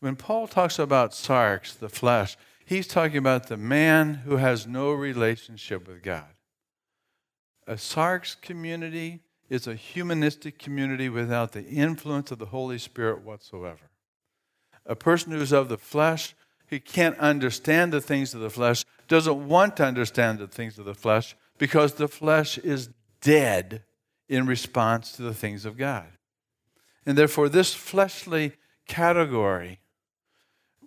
When 0.00 0.16
Paul 0.16 0.48
talks 0.48 0.80
about 0.80 1.12
sarx, 1.12 1.78
the 1.78 1.88
flesh, 1.88 2.36
he's 2.70 2.86
talking 2.86 3.18
about 3.18 3.48
the 3.48 3.56
man 3.56 4.14
who 4.14 4.36
has 4.36 4.66
no 4.66 4.92
relationship 4.92 5.86
with 5.86 6.02
God. 6.02 6.34
A 7.66 7.74
sarx 7.74 8.40
community 8.40 9.20
is 9.48 9.66
a 9.66 9.74
humanistic 9.74 10.58
community 10.58 11.08
without 11.08 11.52
the 11.52 11.64
influence 11.64 12.30
of 12.30 12.38
the 12.38 12.46
Holy 12.46 12.78
Spirit 12.78 13.22
whatsoever. 13.22 13.90
A 14.86 14.96
person 14.96 15.32
who's 15.32 15.52
of 15.52 15.68
the 15.68 15.78
flesh 15.78 16.34
he 16.70 16.78
can't 16.78 17.18
understand 17.18 17.92
the 17.92 18.00
things 18.00 18.32
of 18.32 18.40
the 18.40 18.48
flesh, 18.48 18.84
doesn't 19.08 19.48
want 19.48 19.76
to 19.76 19.84
understand 19.84 20.38
the 20.38 20.46
things 20.46 20.78
of 20.78 20.84
the 20.84 20.94
flesh, 20.94 21.36
because 21.58 21.94
the 21.94 22.06
flesh 22.06 22.58
is 22.58 22.90
dead 23.20 23.82
in 24.28 24.46
response 24.46 25.10
to 25.12 25.22
the 25.22 25.34
things 25.34 25.64
of 25.64 25.76
God. 25.76 26.06
And 27.04 27.18
therefore, 27.18 27.48
this 27.48 27.74
fleshly 27.74 28.52
category, 28.86 29.79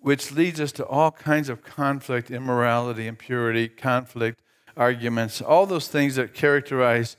which 0.04 0.34
leads 0.34 0.60
us 0.60 0.74
to 0.74 0.86
all 0.86 1.12
kinds 1.12 1.48
of 1.48 1.64
conflict, 1.64 2.30
immorality, 2.30 3.08
impurity, 3.08 3.70
conflict, 3.70 4.42
arguments, 4.76 5.42
all 5.42 5.66
those 5.66 5.88
things 5.88 6.18
that 6.18 6.34
characterize 6.34 7.16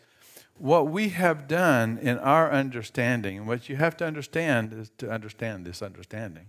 what 0.59 0.89
we 0.89 1.09
have 1.09 1.49
done 1.49 1.97
in 1.97 2.19
our 2.19 2.53
understanding. 2.53 3.39
And 3.39 3.49
what 3.49 3.71
you 3.71 3.77
have 3.77 3.97
to 3.97 4.05
understand 4.05 4.75
is 4.75 4.91
to 4.99 5.11
understand 5.11 5.65
this 5.65 5.81
understanding. 5.81 6.49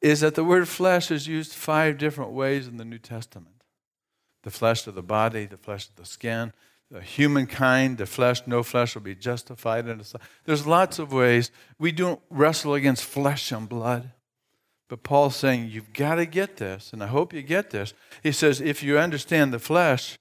Is 0.00 0.20
that 0.20 0.36
the 0.36 0.44
word 0.44 0.68
flesh 0.68 1.10
is 1.10 1.26
used 1.26 1.52
five 1.52 1.98
different 1.98 2.30
ways 2.30 2.68
in 2.68 2.76
the 2.76 2.84
New 2.84 2.98
Testament 2.98 3.56
the 4.44 4.52
flesh 4.52 4.86
of 4.86 4.94
the 4.94 5.02
body, 5.02 5.46
the 5.46 5.56
flesh 5.56 5.88
of 5.88 5.96
the 5.96 6.04
skin, 6.04 6.52
the 6.90 7.00
humankind, 7.00 7.98
the 7.98 8.06
flesh, 8.06 8.46
no 8.46 8.62
flesh 8.62 8.94
will 8.94 9.02
be 9.02 9.14
justified. 9.14 9.88
In 9.88 10.02
There's 10.44 10.66
lots 10.66 10.98
of 10.98 11.12
ways. 11.12 11.50
We 11.78 11.92
don't 11.92 12.20
wrestle 12.30 12.74
against 12.74 13.04
flesh 13.04 13.50
and 13.50 13.68
blood. 13.68 14.12
But 14.88 15.02
Paul's 15.02 15.34
saying, 15.34 15.70
you've 15.70 15.92
got 15.92 16.14
to 16.14 16.26
get 16.26 16.58
this, 16.58 16.92
and 16.92 17.02
I 17.02 17.08
hope 17.08 17.32
you 17.32 17.42
get 17.42 17.70
this. 17.70 17.92
He 18.22 18.30
says, 18.30 18.60
if 18.60 18.84
you 18.84 18.98
understand 18.98 19.52
the 19.52 19.58
flesh, 19.58 20.16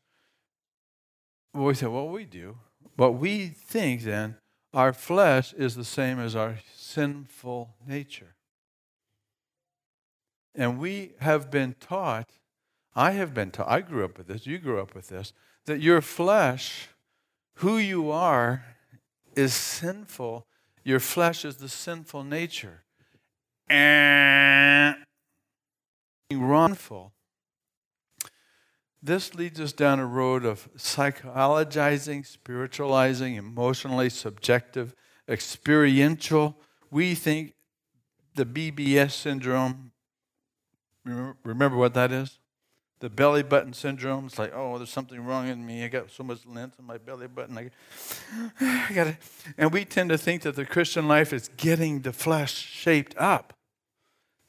well, 1.54 1.66
we 1.66 1.76
say, 1.76 1.86
well, 1.86 2.10
we 2.10 2.26
do. 2.26 2.58
But 2.98 3.12
we 3.12 3.48
think 3.48 4.02
then 4.02 4.38
our 4.74 4.92
flesh 4.92 5.54
is 5.54 5.76
the 5.76 5.86
same 5.86 6.20
as 6.20 6.36
our 6.36 6.56
sinful 6.76 7.76
nature. 7.86 8.34
And 10.56 10.80
we 10.80 11.14
have 11.20 11.52
been 11.52 11.76
taught 11.80 12.30
I 12.96 13.12
have 13.12 13.34
been 13.34 13.52
taught, 13.52 13.68
I 13.68 13.82
grew 13.82 14.06
up 14.06 14.18
with 14.18 14.28
this, 14.28 14.48
you 14.48 14.58
grew 14.58 14.80
up 14.80 14.96
with 14.96 15.10
this, 15.10 15.34
that 15.66 15.82
your 15.82 16.02
flesh, 16.02 16.90
who 17.56 17.78
you 17.78 18.12
are, 18.12 18.64
is 19.36 19.54
sinful. 19.54 20.48
Your 20.84 21.00
flesh 21.00 21.44
is 21.44 21.58
the 21.58 21.70
sinful 21.70 22.24
nature. 22.24 22.84
And 23.68 24.96
wrongful. 26.32 27.14
This 29.02 29.36
leads 29.36 29.60
us 29.60 29.72
down 29.72 30.00
a 30.00 30.06
road 30.06 30.46
of 30.46 30.68
psychologizing, 30.76 32.26
spiritualizing, 32.26 33.36
emotionally 33.36 34.10
subjective, 34.10 34.96
experiential. 35.30 36.58
We 36.90 37.14
think 37.14 37.54
the 38.34 38.46
BBS 38.46 39.12
syndrome, 39.12 39.92
remember, 41.04 41.78
what 41.78 41.94
that 41.94 42.12
is? 42.12 42.40
The 43.00 43.10
belly 43.10 43.44
button 43.44 43.74
syndrome. 43.74 44.26
It's 44.28 44.40
like, 44.40 44.54
oh, 44.56 44.78
there's 44.78 44.90
something 44.90 45.24
wrong 45.24 45.48
in 45.48 45.66
me. 45.66 45.84
I 45.84 45.88
got 45.90 46.12
so 46.12 46.24
much 46.24 46.46
length 46.46 46.80
in 46.80 46.86
my 46.86 46.98
belly 46.98 47.28
button. 47.28 47.58
I, 47.58 47.70
I 48.90 48.94
got 48.94 49.08
it. 49.08 49.18
And 49.58 49.72
we 49.72 49.86
tend 49.86 50.10
to 50.10 50.18
think 50.18 50.44
that 50.44 50.56
the 50.56 50.66
Christian 50.66 51.08
life 51.08 51.34
is 51.34 51.50
getting 51.58 52.02
the 52.02 52.14
flesh 52.14 52.54
shaped 52.54 53.16
up. 53.18 53.54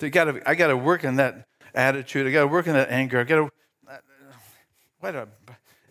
I 0.00 0.09
got 0.09 0.24
to, 0.24 0.42
I 0.48 0.54
got 0.54 0.68
to 0.68 0.76
work 0.76 1.04
on 1.04 1.16
that 1.16 1.48
attitude. 1.74 2.26
I 2.26 2.30
got 2.30 2.42
to 2.42 2.46
work 2.46 2.68
on 2.68 2.74
that 2.74 2.90
anger. 2.90 3.20
I 3.20 3.24
got 3.24 3.37
to, 3.37 3.50
what 5.00 5.14
a, 5.14 5.28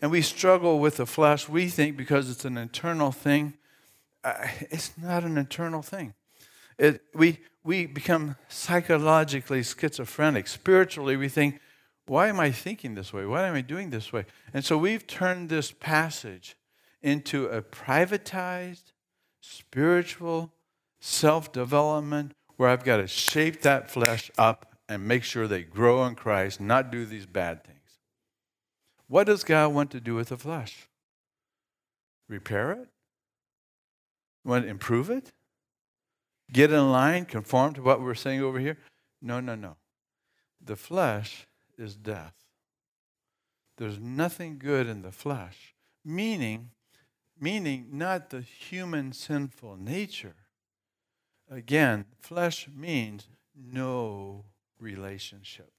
and 0.01 0.11
we 0.11 0.21
struggle 0.21 0.79
with 0.79 0.97
the 0.97 1.05
flesh. 1.05 1.49
We 1.49 1.67
think 1.67 1.97
because 1.97 2.29
it's 2.29 2.45
an 2.45 2.57
internal 2.57 3.11
thing. 3.11 3.53
It's 4.71 4.97
not 4.97 5.23
an 5.23 5.37
internal 5.37 5.81
thing. 5.81 6.13
It, 6.77 7.01
we, 7.13 7.39
we 7.63 7.85
become 7.85 8.35
psychologically 8.47 9.63
schizophrenic. 9.63 10.47
Spiritually, 10.47 11.15
we 11.15 11.29
think 11.29 11.59
why 12.07 12.27
am 12.27 12.39
I 12.39 12.51
thinking 12.51 12.95
this 12.95 13.11
way? 13.11 13.25
Why 13.25 13.47
am 13.47 13.55
I 13.55 13.61
doing 13.61 13.89
this 13.89 14.13
way? 14.13 14.25
And 14.53 14.63
so 14.63 14.77
we've 14.77 15.07
turned 15.07 15.49
this 15.49 15.71
passage 15.71 16.55
into 17.01 17.47
a 17.47 17.61
privatized, 17.61 18.93
spiritual 19.41 20.51
self 20.99 21.51
development 21.51 22.33
where 22.57 22.69
I've 22.69 22.83
got 22.83 22.97
to 22.97 23.07
shape 23.07 23.61
that 23.61 23.89
flesh 23.89 24.31
up 24.37 24.75
and 24.87 25.07
make 25.07 25.23
sure 25.23 25.47
they 25.47 25.63
grow 25.63 26.05
in 26.05 26.15
Christ, 26.15 26.61
not 26.61 26.91
do 26.91 27.05
these 27.05 27.25
bad 27.25 27.63
things. 27.63 27.79
What 29.07 29.25
does 29.27 29.43
God 29.43 29.73
want 29.73 29.91
to 29.91 29.99
do 29.99 30.15
with 30.15 30.29
the 30.29 30.37
flesh? 30.37 30.87
Repair 32.27 32.71
it? 32.71 32.87
Want 34.43 34.65
to 34.65 34.69
improve 34.69 35.09
it? 35.09 35.31
Get 36.51 36.71
in 36.71 36.91
line, 36.91 37.25
conform 37.25 37.73
to 37.73 37.81
what 37.81 38.01
we're 38.01 38.13
saying 38.13 38.41
over 38.41 38.59
here? 38.59 38.77
No, 39.21 39.39
no, 39.39 39.55
no. 39.55 39.75
The 40.63 40.75
flesh 40.75 41.47
is 41.77 41.95
death. 41.95 42.33
There's 43.77 43.99
nothing 43.99 44.57
good 44.57 44.88
in 44.88 45.01
the 45.01 45.11
flesh, 45.11 45.75
meaning, 46.03 46.71
meaning 47.39 47.88
not 47.91 48.29
the 48.29 48.41
human 48.41 49.11
sinful 49.11 49.77
nature. 49.77 50.35
Again, 51.49 52.05
flesh 52.19 52.67
means 52.73 53.27
no 53.55 54.45
relationship. 54.79 55.71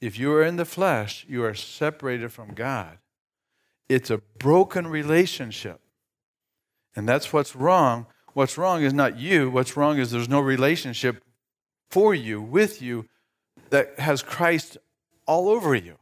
If 0.00 0.18
you 0.18 0.32
are 0.32 0.42
in 0.42 0.56
the 0.56 0.64
flesh, 0.64 1.24
you 1.28 1.42
are 1.44 1.54
separated 1.54 2.32
from 2.32 2.54
God. 2.54 2.98
It's 3.88 4.10
a 4.10 4.18
broken 4.18 4.86
relationship. 4.86 5.80
And 6.94 7.08
that's 7.08 7.32
what's 7.32 7.56
wrong. 7.56 8.06
What's 8.34 8.58
wrong 8.58 8.82
is 8.82 8.92
not 8.92 9.18
you. 9.18 9.50
What's 9.50 9.76
wrong 9.76 9.98
is 9.98 10.10
there's 10.10 10.28
no 10.28 10.40
relationship 10.40 11.22
for 11.88 12.14
you, 12.14 12.42
with 12.42 12.82
you, 12.82 13.06
that 13.70 13.98
has 13.98 14.22
Christ 14.22 14.78
all 15.26 15.48
over 15.48 15.74
you. 15.74 15.96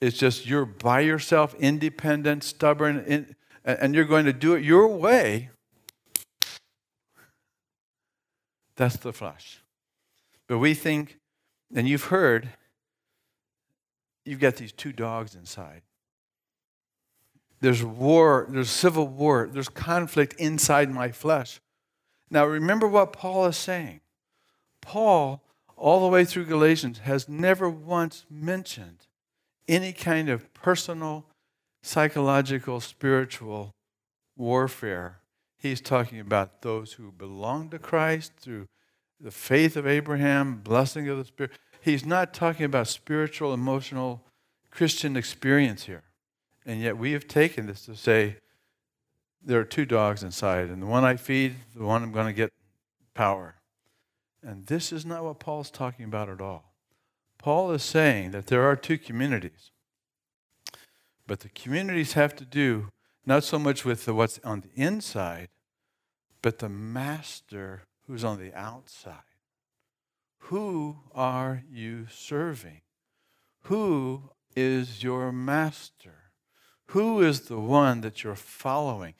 It's 0.00 0.18
just 0.18 0.46
you're 0.46 0.66
by 0.66 1.00
yourself, 1.00 1.54
independent, 1.54 2.44
stubborn, 2.44 3.04
in, 3.06 3.34
and 3.64 3.94
you're 3.94 4.04
going 4.04 4.26
to 4.26 4.32
do 4.32 4.54
it 4.54 4.62
your 4.62 4.86
way. 4.88 5.50
That's 8.76 8.96
the 8.96 9.12
flesh. 9.12 9.62
But 10.46 10.58
we 10.58 10.74
think, 10.74 11.18
and 11.74 11.88
you've 11.88 12.04
heard, 12.04 12.50
you've 14.24 14.38
got 14.40 14.56
these 14.56 14.72
two 14.72 14.92
dogs 14.92 15.34
inside. 15.34 15.82
There's 17.60 17.82
war, 17.82 18.46
there's 18.50 18.70
civil 18.70 19.08
war, 19.08 19.48
there's 19.50 19.70
conflict 19.70 20.34
inside 20.34 20.90
my 20.90 21.10
flesh. 21.10 21.60
Now 22.30 22.44
remember 22.44 22.86
what 22.86 23.12
Paul 23.12 23.46
is 23.46 23.56
saying. 23.56 24.00
Paul 24.82 25.42
all 25.76 26.00
the 26.00 26.08
way 26.08 26.24
through 26.24 26.46
Galatians, 26.46 26.98
has 27.00 27.28
never 27.28 27.68
once 27.68 28.24
mentioned 28.30 29.06
any 29.68 29.92
kind 29.92 30.28
of 30.28 30.52
personal, 30.54 31.26
psychological, 31.82 32.80
spiritual 32.80 33.74
warfare. 34.36 35.20
He's 35.58 35.80
talking 35.80 36.20
about 36.20 36.62
those 36.62 36.94
who 36.94 37.12
belong 37.12 37.70
to 37.70 37.78
Christ 37.78 38.32
through 38.38 38.68
the 39.20 39.30
faith 39.30 39.76
of 39.76 39.86
Abraham, 39.86 40.60
blessing 40.62 41.08
of 41.08 41.18
the 41.18 41.24
Spirit. 41.24 41.52
He's 41.80 42.04
not 42.04 42.34
talking 42.34 42.64
about 42.64 42.88
spiritual, 42.88 43.54
emotional, 43.54 44.22
Christian 44.70 45.16
experience 45.16 45.84
here. 45.84 46.02
And 46.64 46.80
yet 46.80 46.98
we 46.98 47.12
have 47.12 47.26
taken 47.28 47.66
this 47.66 47.86
to 47.86 47.96
say 47.96 48.36
there 49.42 49.60
are 49.60 49.64
two 49.64 49.86
dogs 49.86 50.22
inside, 50.22 50.68
and 50.68 50.82
the 50.82 50.86
one 50.86 51.04
I 51.04 51.16
feed, 51.16 51.54
the 51.74 51.84
one 51.84 52.02
I'm 52.02 52.12
going 52.12 52.26
to 52.26 52.32
get 52.32 52.52
power. 53.14 53.55
And 54.46 54.66
this 54.66 54.92
is 54.92 55.04
not 55.04 55.24
what 55.24 55.40
Paul's 55.40 55.72
talking 55.72 56.04
about 56.04 56.28
at 56.28 56.40
all. 56.40 56.72
Paul 57.36 57.72
is 57.72 57.82
saying 57.82 58.30
that 58.30 58.46
there 58.46 58.62
are 58.62 58.76
two 58.76 58.96
communities. 58.96 59.72
But 61.26 61.40
the 61.40 61.48
communities 61.48 62.12
have 62.12 62.36
to 62.36 62.44
do 62.44 62.90
not 63.26 63.42
so 63.42 63.58
much 63.58 63.84
with 63.84 64.04
the, 64.04 64.14
what's 64.14 64.38
on 64.44 64.60
the 64.60 64.80
inside, 64.80 65.48
but 66.42 66.60
the 66.60 66.68
master 66.68 67.82
who's 68.06 68.22
on 68.22 68.38
the 68.38 68.54
outside. 68.54 69.14
Who 70.38 70.98
are 71.12 71.64
you 71.68 72.06
serving? 72.08 72.82
Who 73.62 74.30
is 74.54 75.02
your 75.02 75.32
master? 75.32 76.30
Who 76.90 77.20
is 77.20 77.40
the 77.40 77.58
one 77.58 78.00
that 78.02 78.22
you're 78.22 78.36
following? 78.36 79.14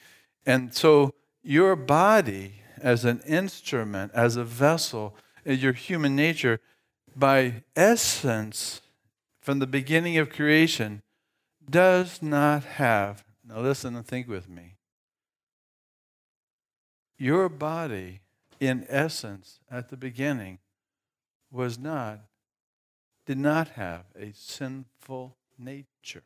And 0.47 0.73
so 0.73 1.15
your 1.43 1.75
body 1.75 2.62
as 2.81 3.05
an 3.05 3.21
instrument, 3.27 4.12
as 4.15 4.37
a 4.37 4.45
vessel, 4.45 5.17
your 5.45 5.73
human 5.73 6.17
nature, 6.17 6.61
by 7.15 7.62
essence, 7.75 8.81
from 9.41 9.59
the 9.61 9.67
beginning 9.67 10.19
of 10.19 10.31
creation, 10.31 11.03
does 11.69 12.21
not 12.21 12.65
have, 12.65 13.25
now 13.45 13.61
listen 13.61 13.95
and 13.97 14.07
think 14.07 14.29
with 14.29 14.49
me. 14.49 14.77
Your 17.19 17.49
body, 17.49 18.21
in 18.61 18.87
essence, 18.89 19.61
at 19.71 19.89
the 19.89 19.97
beginning, 19.97 20.59
was 21.51 21.79
not, 21.79 22.21
did 23.25 23.39
not 23.39 23.71
have 23.71 24.05
a 24.19 24.33
sinful 24.33 25.37
nature. 25.59 26.23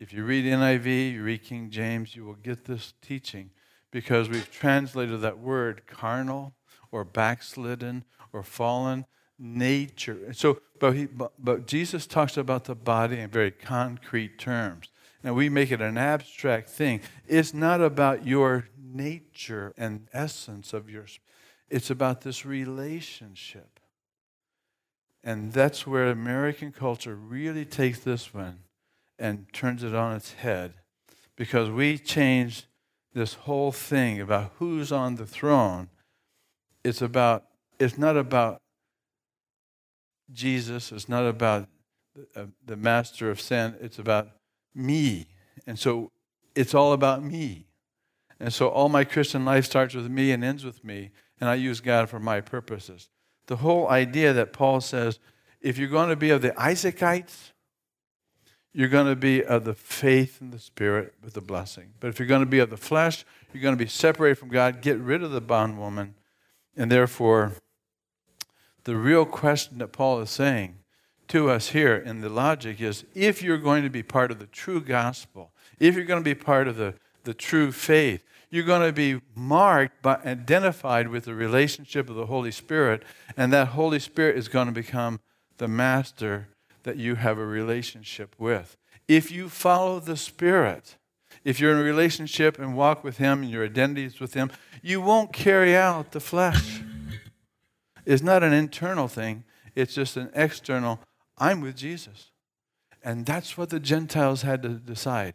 If 0.00 0.14
you 0.14 0.24
read 0.24 0.46
NIV, 0.46 1.12
you 1.12 1.22
read 1.22 1.44
King 1.44 1.68
James, 1.68 2.16
you 2.16 2.24
will 2.24 2.34
get 2.34 2.64
this 2.64 2.94
teaching. 3.02 3.50
because 3.92 4.28
we've 4.28 4.50
translated 4.52 5.20
that 5.20 5.38
word 5.38 5.82
carnal 5.86 6.54
or 6.92 7.04
backslidden 7.04 8.04
or 8.32 8.42
fallen 8.42 9.04
nature. 9.36 10.32
So, 10.32 10.60
but, 10.78 10.94
he, 10.94 11.06
but, 11.06 11.66
Jesus 11.66 12.06
talks 12.06 12.36
about 12.36 12.64
the 12.64 12.74
body 12.74 13.18
in 13.18 13.30
very 13.30 13.50
concrete 13.50 14.38
terms. 14.38 14.88
And 15.24 15.34
we 15.34 15.48
make 15.48 15.70
it 15.72 15.80
an 15.80 15.98
abstract 15.98 16.70
thing. 16.70 17.00
It's 17.26 17.52
not 17.52 17.80
about 17.80 18.26
your 18.26 18.68
nature 18.80 19.74
and 19.76 20.06
essence 20.12 20.72
of 20.72 20.88
yours. 20.88 21.18
It's 21.68 21.90
about 21.90 22.22
this 22.22 22.46
relationship. 22.46 23.80
And 25.22 25.52
that's 25.52 25.86
where 25.86 26.06
American 26.10 26.72
culture 26.72 27.14
really 27.14 27.64
takes 27.64 28.00
this 28.00 28.32
one 28.32 28.60
and 29.20 29.46
turns 29.52 29.84
it 29.84 29.94
on 29.94 30.16
its 30.16 30.32
head 30.32 30.74
because 31.36 31.70
we 31.70 31.98
changed 31.98 32.64
this 33.12 33.34
whole 33.34 33.70
thing 33.70 34.20
about 34.20 34.52
who's 34.58 34.90
on 34.90 35.16
the 35.16 35.26
throne. 35.26 35.88
It's 36.82 37.02
about 37.02 37.44
it's 37.78 37.96
not 37.96 38.16
about 38.16 38.60
Jesus, 40.32 40.92
it's 40.92 41.08
not 41.08 41.26
about 41.26 41.68
the, 42.14 42.42
uh, 42.42 42.46
the 42.64 42.76
master 42.76 43.30
of 43.30 43.40
sin, 43.40 43.74
it's 43.80 43.98
about 43.98 44.28
me. 44.74 45.26
And 45.66 45.78
so 45.78 46.10
it's 46.54 46.74
all 46.74 46.92
about 46.92 47.22
me. 47.22 47.66
And 48.38 48.52
so 48.52 48.68
all 48.68 48.88
my 48.88 49.04
Christian 49.04 49.44
life 49.44 49.64
starts 49.64 49.94
with 49.94 50.10
me 50.10 50.30
and 50.32 50.44
ends 50.44 50.64
with 50.64 50.84
me, 50.84 51.10
and 51.40 51.48
I 51.48 51.54
use 51.54 51.80
God 51.80 52.08
for 52.08 52.18
my 52.18 52.40
purposes. 52.40 53.08
The 53.46 53.56
whole 53.56 53.88
idea 53.88 54.32
that 54.32 54.52
Paul 54.52 54.80
says, 54.80 55.18
if 55.60 55.76
you're 55.76 55.88
going 55.88 56.08
to 56.10 56.16
be 56.16 56.30
of 56.30 56.42
the 56.42 56.50
Isaacites, 56.52 57.52
you're 58.72 58.88
going 58.88 59.06
to 59.06 59.16
be 59.16 59.44
of 59.44 59.64
the 59.64 59.74
faith 59.74 60.40
and 60.40 60.52
the 60.52 60.58
spirit 60.58 61.14
with 61.22 61.34
the 61.34 61.40
blessing. 61.40 61.92
But 61.98 62.08
if 62.08 62.18
you're 62.18 62.28
going 62.28 62.42
to 62.42 62.46
be 62.46 62.60
of 62.60 62.70
the 62.70 62.76
flesh, 62.76 63.24
you're 63.52 63.62
going 63.62 63.76
to 63.76 63.84
be 63.84 63.90
separated 63.90 64.36
from 64.36 64.48
God. 64.48 64.80
Get 64.80 64.98
rid 64.98 65.22
of 65.22 65.32
the 65.32 65.40
bondwoman. 65.40 66.14
And 66.76 66.90
therefore, 66.90 67.54
the 68.84 68.96
real 68.96 69.24
question 69.24 69.78
that 69.78 69.88
Paul 69.88 70.20
is 70.20 70.30
saying 70.30 70.78
to 71.28 71.50
us 71.50 71.70
here 71.70 71.96
in 71.96 72.20
the 72.20 72.28
logic 72.28 72.80
is 72.80 73.04
if 73.14 73.42
you're 73.42 73.58
going 73.58 73.82
to 73.82 73.90
be 73.90 74.02
part 74.02 74.30
of 74.30 74.38
the 74.38 74.46
true 74.46 74.80
gospel, 74.80 75.52
if 75.78 75.94
you're 75.94 76.04
going 76.04 76.22
to 76.22 76.24
be 76.24 76.34
part 76.34 76.68
of 76.68 76.76
the, 76.76 76.94
the 77.24 77.34
true 77.34 77.72
faith, 77.72 78.24
you're 78.50 78.64
going 78.64 78.86
to 78.86 78.92
be 78.92 79.20
marked 79.34 80.02
by 80.02 80.16
identified 80.24 81.08
with 81.08 81.24
the 81.24 81.34
relationship 81.34 82.10
of 82.10 82.16
the 82.16 82.26
Holy 82.26 82.50
Spirit, 82.50 83.04
and 83.36 83.52
that 83.52 83.68
Holy 83.68 84.00
Spirit 84.00 84.36
is 84.36 84.48
going 84.48 84.66
to 84.66 84.72
become 84.72 85.20
the 85.58 85.68
master 85.68 86.48
that 86.84 86.96
you 86.96 87.16
have 87.16 87.38
a 87.38 87.46
relationship 87.46 88.34
with. 88.38 88.76
If 89.08 89.30
you 89.30 89.48
follow 89.48 90.00
the 90.00 90.16
Spirit, 90.16 90.96
if 91.44 91.58
you're 91.58 91.72
in 91.72 91.78
a 91.78 91.82
relationship 91.82 92.58
and 92.58 92.76
walk 92.76 93.02
with 93.02 93.18
Him 93.18 93.42
and 93.42 93.50
your 93.50 93.64
identity 93.64 94.04
is 94.04 94.20
with 94.20 94.34
Him, 94.34 94.50
you 94.82 95.00
won't 95.00 95.32
carry 95.32 95.76
out 95.76 96.12
the 96.12 96.20
flesh. 96.20 96.80
It's 98.04 98.22
not 98.22 98.42
an 98.42 98.52
internal 98.52 99.08
thing, 99.08 99.44
it's 99.74 99.94
just 99.94 100.16
an 100.16 100.30
external. 100.34 101.00
I'm 101.38 101.60
with 101.60 101.76
Jesus. 101.76 102.30
And 103.02 103.24
that's 103.24 103.56
what 103.56 103.70
the 103.70 103.80
Gentiles 103.80 104.42
had 104.42 104.62
to 104.62 104.68
decide. 104.68 105.34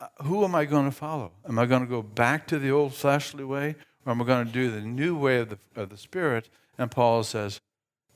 Uh, 0.00 0.08
who 0.24 0.44
am 0.44 0.54
I 0.54 0.64
going 0.64 0.84
to 0.84 0.90
follow? 0.90 1.32
Am 1.48 1.58
I 1.58 1.64
going 1.64 1.80
to 1.80 1.88
go 1.88 2.02
back 2.02 2.46
to 2.48 2.58
the 2.58 2.70
old 2.70 2.92
fleshly 2.92 3.44
way, 3.44 3.76
or 4.04 4.12
am 4.12 4.20
I 4.20 4.24
going 4.24 4.46
to 4.46 4.52
do 4.52 4.70
the 4.70 4.80
new 4.80 5.16
way 5.16 5.38
of 5.38 5.48
the, 5.48 5.58
of 5.74 5.88
the 5.88 5.96
Spirit? 5.96 6.50
And 6.76 6.90
Paul 6.90 7.22
says, 7.22 7.60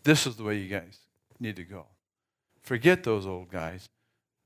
This 0.05 0.27
is 0.27 0.37
the 0.37 0.45
way 0.45 0.59
you 0.59 0.69
guys 0.69 0.99
need 1.41 1.57
to 1.57 1.65
go. 1.65 1.87
Forget 2.67 3.05
those 3.05 3.29
old 3.29 3.49
guys. 3.49 3.89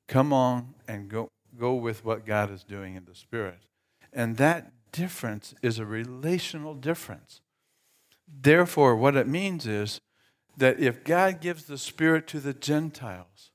Come 0.06 0.30
on 0.30 0.74
and 0.86 1.08
go, 1.08 1.30
go 1.58 1.74
with 1.74 2.04
what 2.04 2.26
God 2.26 2.52
is 2.52 2.62
doing 2.62 2.94
in 2.94 3.06
the 3.06 3.14
Spirit. 3.14 3.60
And 4.12 4.36
that 4.36 4.72
difference 4.92 5.54
is 5.62 5.78
a 5.78 5.86
relational 5.86 6.74
difference. 6.74 7.40
Therefore, 8.28 8.94
what 8.94 9.16
it 9.16 9.26
means 9.26 9.66
is 9.66 10.02
that 10.54 10.78
if 10.78 11.02
God 11.02 11.40
gives 11.40 11.64
the 11.64 11.78
Spirit 11.78 12.26
to 12.26 12.40
the 12.40 12.52
Gentiles, 12.52 13.52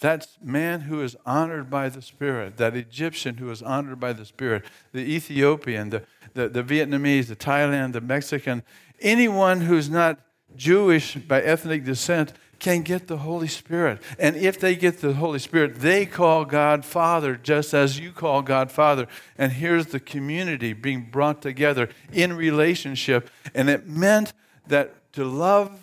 that 0.00 0.26
man 0.42 0.80
who 0.80 1.00
is 1.00 1.16
honored 1.24 1.70
by 1.70 1.88
the 1.88 2.02
Spirit, 2.02 2.56
that 2.56 2.74
Egyptian 2.74 3.36
who 3.36 3.50
is 3.52 3.62
honored 3.62 4.00
by 4.00 4.12
the 4.12 4.24
Spirit, 4.24 4.64
the 4.90 4.98
Ethiopian, 4.98 5.90
the, 5.90 6.02
the, 6.34 6.48
the 6.48 6.64
Vietnamese, 6.64 7.28
the 7.28 7.36
Thailand, 7.36 7.92
the 7.92 8.00
Mexican, 8.00 8.64
anyone 9.00 9.60
who's 9.60 9.88
not 9.88 10.18
Jewish 10.56 11.14
by 11.14 11.40
ethnic 11.40 11.84
descent 11.84 12.32
can 12.62 12.82
get 12.82 13.08
the 13.08 13.18
Holy 13.18 13.48
Spirit. 13.48 14.00
And 14.20 14.36
if 14.36 14.58
they 14.60 14.76
get 14.76 15.00
the 15.00 15.14
Holy 15.14 15.40
Spirit, 15.40 15.80
they 15.80 16.06
call 16.06 16.44
God 16.44 16.84
Father 16.84 17.34
just 17.34 17.74
as 17.74 17.98
you 17.98 18.12
call 18.12 18.40
God 18.40 18.70
Father. 18.70 19.08
And 19.36 19.50
here's 19.50 19.86
the 19.86 19.98
community 19.98 20.72
being 20.72 21.08
brought 21.10 21.42
together 21.42 21.88
in 22.12 22.34
relationship. 22.34 23.28
And 23.52 23.68
it 23.68 23.88
meant 23.88 24.32
that 24.68 25.12
to 25.14 25.24
love 25.24 25.76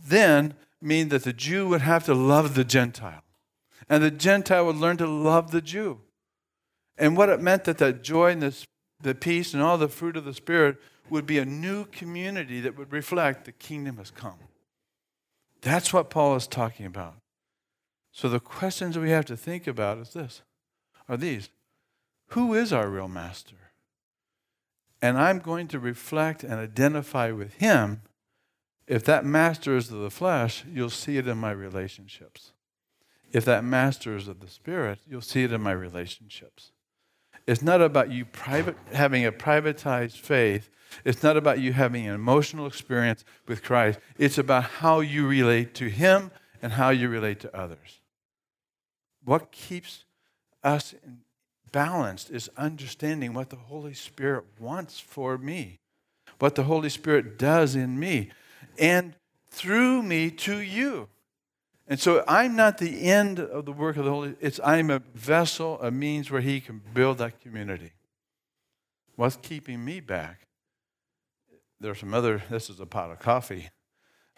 then 0.00 0.54
mean 0.80 1.08
that 1.08 1.24
the 1.24 1.32
Jew 1.32 1.68
would 1.68 1.80
have 1.80 2.04
to 2.04 2.14
love 2.14 2.54
the 2.54 2.64
Gentile. 2.64 3.24
And 3.88 4.00
the 4.00 4.10
Gentile 4.12 4.64
would 4.66 4.76
learn 4.76 4.98
to 4.98 5.08
love 5.08 5.50
the 5.50 5.60
Jew. 5.60 6.00
And 6.96 7.16
what 7.16 7.30
it 7.30 7.40
meant 7.40 7.64
that 7.64 7.78
the 7.78 7.92
joy 7.92 8.30
and 8.30 8.42
the, 8.42 8.56
the 9.00 9.14
peace 9.16 9.54
and 9.54 9.62
all 9.62 9.76
the 9.76 9.88
fruit 9.88 10.16
of 10.16 10.24
the 10.24 10.34
Spirit 10.34 10.76
would 11.10 11.26
be 11.26 11.38
a 11.38 11.44
new 11.44 11.86
community 11.86 12.60
that 12.60 12.78
would 12.78 12.92
reflect 12.92 13.44
the 13.44 13.52
kingdom 13.52 13.96
has 13.96 14.12
come. 14.12 14.38
That's 15.62 15.92
what 15.92 16.10
Paul 16.10 16.36
is 16.36 16.46
talking 16.46 16.86
about. 16.86 17.14
So 18.10 18.28
the 18.28 18.40
questions 18.40 18.98
we 18.98 19.10
have 19.10 19.24
to 19.26 19.36
think 19.36 19.66
about 19.66 19.98
is 19.98 20.12
this 20.12 20.42
are 21.08 21.16
these. 21.16 21.50
Who 22.28 22.54
is 22.54 22.72
our 22.72 22.88
real 22.88 23.08
master? 23.08 23.56
And 25.00 25.18
I'm 25.18 25.38
going 25.38 25.68
to 25.68 25.78
reflect 25.78 26.44
and 26.44 26.54
identify 26.54 27.32
with 27.32 27.54
him. 27.54 28.02
If 28.86 29.04
that 29.04 29.24
master 29.24 29.76
is 29.76 29.90
of 29.90 30.00
the 30.00 30.10
flesh, 30.10 30.64
you'll 30.70 30.90
see 30.90 31.16
it 31.16 31.26
in 31.26 31.38
my 31.38 31.50
relationships. 31.50 32.52
If 33.32 33.44
that 33.46 33.64
master 33.64 34.16
is 34.16 34.28
of 34.28 34.40
the 34.40 34.48
spirit, 34.48 34.98
you'll 35.08 35.22
see 35.22 35.44
it 35.44 35.52
in 35.52 35.62
my 35.62 35.72
relationships. 35.72 36.72
It's 37.46 37.62
not 37.62 37.80
about 37.80 38.10
you 38.10 38.24
private, 38.24 38.76
having 38.92 39.26
a 39.26 39.32
privatized 39.32 40.18
faith 40.18 40.70
it's 41.04 41.22
not 41.22 41.36
about 41.36 41.60
you 41.60 41.72
having 41.72 42.06
an 42.06 42.14
emotional 42.14 42.66
experience 42.66 43.24
with 43.46 43.62
Christ. 43.62 43.98
It's 44.18 44.38
about 44.38 44.64
how 44.64 45.00
you 45.00 45.26
relate 45.26 45.74
to 45.74 45.88
Him 45.88 46.30
and 46.60 46.72
how 46.72 46.90
you 46.90 47.08
relate 47.08 47.40
to 47.40 47.56
others. 47.56 48.00
What 49.24 49.52
keeps 49.52 50.04
us 50.62 50.94
balanced 51.70 52.30
is 52.30 52.50
understanding 52.56 53.34
what 53.34 53.50
the 53.50 53.56
Holy 53.56 53.94
Spirit 53.94 54.44
wants 54.58 55.00
for 55.00 55.38
me, 55.38 55.78
what 56.38 56.54
the 56.54 56.64
Holy 56.64 56.88
Spirit 56.88 57.38
does 57.38 57.74
in 57.74 57.98
me, 57.98 58.30
and 58.78 59.14
through 59.50 60.02
me 60.02 60.30
to 60.30 60.58
you. 60.58 61.08
And 61.92 62.00
so 62.00 62.24
I'm 62.26 62.56
not 62.56 62.78
the 62.78 63.02
end 63.02 63.38
of 63.38 63.66
the 63.66 63.72
work 63.72 63.98
of 63.98 64.06
the 64.06 64.10
Holy 64.10 64.34
it's 64.40 64.58
I'm 64.64 64.88
a 64.88 65.02
vessel, 65.14 65.78
a 65.82 65.90
means 65.90 66.30
where 66.30 66.40
he 66.40 66.58
can 66.58 66.80
build 66.94 67.18
that 67.18 67.38
community. 67.42 67.92
What's 69.16 69.36
keeping 69.36 69.84
me 69.84 70.00
back 70.00 70.46
there's 71.78 71.98
some 71.98 72.14
other, 72.14 72.42
this 72.48 72.70
is 72.70 72.80
a 72.80 72.86
pot 72.86 73.10
of 73.10 73.18
coffee. 73.18 73.68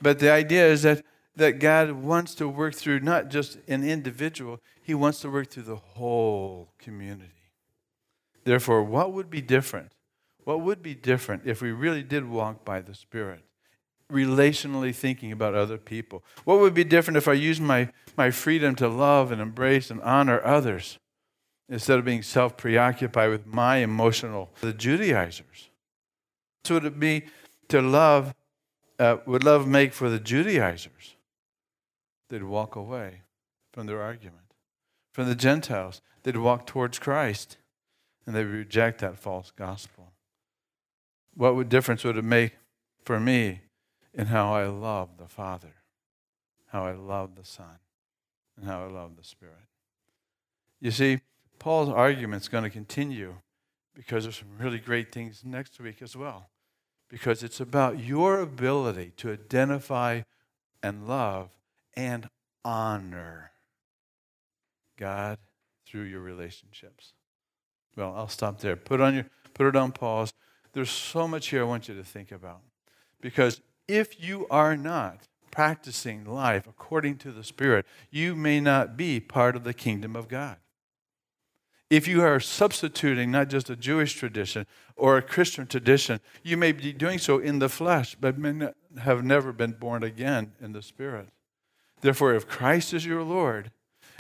But 0.03 0.19
the 0.19 0.33
idea 0.33 0.67
is 0.67 0.83
that, 0.83 1.05
that 1.37 1.61
God 1.61 1.93
wants 1.93 2.35
to 2.37 2.49
work 2.49 2.75
through 2.75 2.99
not 3.01 3.29
just 3.29 3.57
an 3.69 3.85
individual, 3.85 4.59
He 4.83 4.93
wants 4.93 5.21
to 5.21 5.31
work 5.31 5.51
through 5.51 5.62
the 5.62 5.77
whole 5.77 6.73
community. 6.81 7.53
Therefore, 8.43 8.83
what 8.83 9.12
would 9.12 9.31
be 9.31 9.40
different? 9.40 9.93
What 10.43 10.61
would 10.62 10.83
be 10.83 10.97
different 10.97 11.43
if 11.45 11.62
we 11.62 11.71
really 11.71 12.03
did 12.03 12.29
walk 12.29 12.64
by 12.64 12.81
the 12.81 12.97
Spirit? 12.97 13.45
Relationally 14.12 14.95
thinking 14.95 15.33
about 15.33 15.55
other 15.55 15.79
people. 15.79 16.23
What 16.45 16.61
would 16.61 16.75
be 16.75 16.85
different 16.85 17.17
if 17.17 17.27
I 17.27 17.33
used 17.33 17.62
my, 17.62 17.90
my 18.17 18.31
freedom 18.31 18.75
to 18.77 18.88
love 18.88 19.33
and 19.33 19.40
embrace 19.40 19.90
and 19.90 20.01
honor 20.03 20.45
others 20.45 20.99
instead 21.69 21.99
of 21.99 22.05
being 22.05 22.23
self 22.23 22.57
preoccupied 22.57 23.31
with 23.31 23.47
my 23.47 23.79
emotional, 23.79 24.51
the 24.61 24.72
Judaizers? 24.72 25.70
What 26.62 26.83
would 26.83 26.85
it 26.85 27.01
be 27.01 27.24
to 27.68 27.81
love, 27.81 28.35
uh, 28.99 29.18
would 29.26 29.45
love 29.45 29.66
make 29.66 29.93
for 29.93 30.11
the 30.11 30.20
Judaizers? 30.20 31.16
They'd 32.28 32.43
walk 32.43 32.76
away 32.76 33.22
from 33.72 33.87
their 33.87 34.01
argument. 34.01 34.55
From 35.12 35.28
the 35.28 35.35
Gentiles, 35.35 36.03
they'd 36.22 36.37
walk 36.37 36.66
towards 36.66 36.99
Christ 36.99 37.57
and 38.26 38.35
they 38.35 38.45
reject 38.45 39.01
that 39.01 39.18
false 39.18 39.51
gospel. 39.51 40.12
What 41.35 41.68
difference 41.68 42.05
would 42.05 42.16
it 42.16 42.24
make 42.24 42.53
for 43.05 43.20
me 43.20 43.61
in 44.15 44.27
how 44.27 44.55
I 44.55 44.67
love 44.67 45.19
the 45.19 45.29
Father, 45.29 45.75
how 46.69 46.87
I 46.87 46.93
love 46.93 47.35
the 47.37 47.45
Son, 47.45 47.79
and 48.57 48.67
how 48.67 48.85
I 48.85 48.91
love 48.91 49.17
the 49.17 49.25
Spirit? 49.25 49.55
You 50.81 50.91
see, 50.91 51.21
Paul's 51.59 51.89
argument 51.89 52.43
is 52.43 52.49
going 52.49 52.65
to 52.65 52.71
continue 52.71 53.37
because 53.95 54.25
there's 54.25 54.37
some 54.37 54.59
really 54.59 54.79
great 54.79 55.12
things 55.12 55.43
next 55.45 55.81
week 55.81 56.03
as 56.03 56.17
well 56.17 56.51
because 57.09 57.43
it's 57.43 57.61
about 57.61 57.99
your 57.99 58.41
ability 58.41 59.12
to 59.17 59.33
identify 59.33 60.23
and 60.83 61.07
love 61.07 61.51
and 61.97 62.29
honor 62.65 63.53
God 64.99 65.39
through 65.87 66.03
your 66.03 66.21
relationships. 66.21 67.12
Well, 67.97 68.15
I'll 68.17 68.29
stop 68.29 68.61
there. 68.61 68.77
Put 68.77 69.01
on 69.01 69.15
your 69.15 69.27
put 69.55 69.67
it 69.67 69.77
on 69.77 69.93
pause. 69.93 70.33
There's 70.73 70.91
so 70.91 71.29
much 71.29 71.49
here 71.49 71.61
I 71.61 71.65
want 71.65 71.89
you 71.89 71.95
to 71.95 72.03
think 72.03 72.33
about. 72.33 72.61
Because 73.21 73.61
if 73.89 74.22
you 74.22 74.47
are 74.51 74.76
not 74.76 75.28
practicing 75.51 76.24
life 76.24 76.66
according 76.66 77.16
to 77.18 77.30
the 77.30 77.45
Spirit, 77.45 77.87
you 78.11 78.35
may 78.35 78.61
not 78.61 78.97
be 78.97 79.20
part 79.20 79.55
of 79.55 79.64
the 79.64 79.74
kingdom 79.74 80.16
of 80.16 80.28
God. 80.28 80.57
If 81.91 82.09
you 82.09 82.22
are 82.22 82.41
substituting 82.41 83.30
not 83.30 83.49
just 83.49 83.70
a 83.70 83.76
Jewish 83.76 84.14
tradition 84.14 84.66
or 84.97 85.16
a 85.16 85.22
Christian 85.22 85.66
tradition, 85.66 86.18
you 86.43 86.57
may 86.57 86.72
be 86.72 86.93
doing 86.93 87.18
so 87.18 87.39
in 87.39 87.61
the 87.61 87.68
flesh, 87.68 88.16
but 88.18 88.39
may 88.39 88.70
have 88.99 89.22
never 89.22 89.53
been 89.53 89.72
born 89.72 90.03
again 90.03 90.53
in 90.61 90.72
the 90.72 90.82
Spirit. 90.82 91.28
Therefore, 92.01 92.35
if 92.35 92.49
Christ 92.49 92.93
is 92.93 93.07
your 93.07 93.22
Lord 93.22 93.70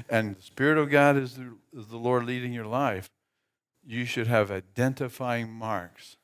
and 0.08 0.36
the 0.36 0.42
Spirit 0.42 0.78
of 0.78 0.90
God 0.90 1.16
is 1.16 1.34
the, 1.34 1.54
is 1.76 1.86
the 1.86 1.96
Lord 1.96 2.26
leading 2.26 2.52
your 2.52 2.66
life, 2.66 3.10
you 3.84 4.04
should 4.04 4.26
have 4.26 4.50
identifying 4.50 5.50
marks 5.50 6.16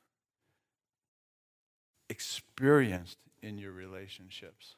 experienced 2.09 3.18
in 3.43 3.59
your 3.59 3.72
relationships. 3.72 4.76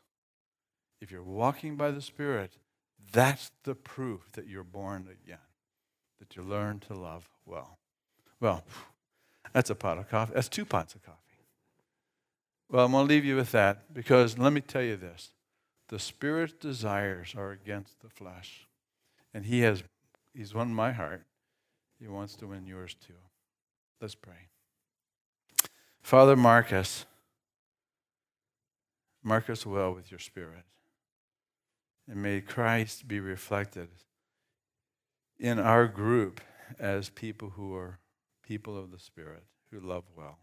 If 1.01 1.11
you're 1.11 1.23
walking 1.23 1.77
by 1.77 1.91
the 1.91 2.01
Spirit, 2.01 2.53
that's 3.13 3.51
the 3.65 3.75
proof 3.75 4.31
that 4.33 4.47
you're 4.47 4.63
born 4.63 5.09
again, 5.11 5.39
that 6.21 6.37
you 6.37 6.43
learn 6.43 6.79
to 6.81 6.95
love 6.95 7.29
well. 7.45 7.79
Well, 8.41 8.65
that's 9.53 9.71
a 9.71 9.75
pot 9.75 9.99
of 9.99 10.09
coffee. 10.09 10.33
That's 10.35 10.49
two 10.49 10.65
pots 10.65 10.95
of 10.95 11.03
coffee. 11.03 11.19
Well, 12.71 12.87
I'm 12.87 12.93
going 12.93 13.07
to 13.07 13.13
leave 13.13 13.25
you 13.25 13.37
with 13.37 13.53
that 13.53 13.93
because 13.93 14.39
let 14.39 14.53
me 14.53 14.61
tell 14.61 14.83
you 14.83 14.97
this 14.97 15.33
the 15.89 15.99
Spirit's 15.99 16.55
desires 16.55 17.35
are 17.37 17.51
against 17.51 18.01
the 18.01 18.09
flesh. 18.09 18.67
And 19.35 19.45
He 19.45 19.61
has, 19.61 19.83
He's 20.35 20.55
won 20.55 20.75
my 20.75 20.93
heart. 20.93 21.23
He 22.01 22.09
wants 22.09 22.35
to 22.37 22.47
win 22.47 22.67
yours 22.67 22.97
too. 23.07 23.13
Let's 24.01 24.15
pray. 24.15 24.49
Father, 26.03 26.35
mark 26.35 26.73
us. 26.73 27.05
Mark 29.23 29.49
us 29.49 29.65
well 29.65 29.95
with 29.95 30.11
your 30.11 30.21
Spirit. 30.21 30.65
And 32.09 32.23
may 32.23 32.41
Christ 32.41 33.07
be 33.07 33.21
reflected 33.21 33.89
in 35.39 35.59
our 35.59 35.87
group 35.87 36.41
as 36.79 37.09
people 37.09 37.51
who 37.51 37.75
are 37.75 38.01
people 38.43 38.79
of 38.79 38.91
the 38.91 38.99
Spirit, 38.99 39.45
who 39.71 39.81
love 39.81 40.05
well. 40.17 40.39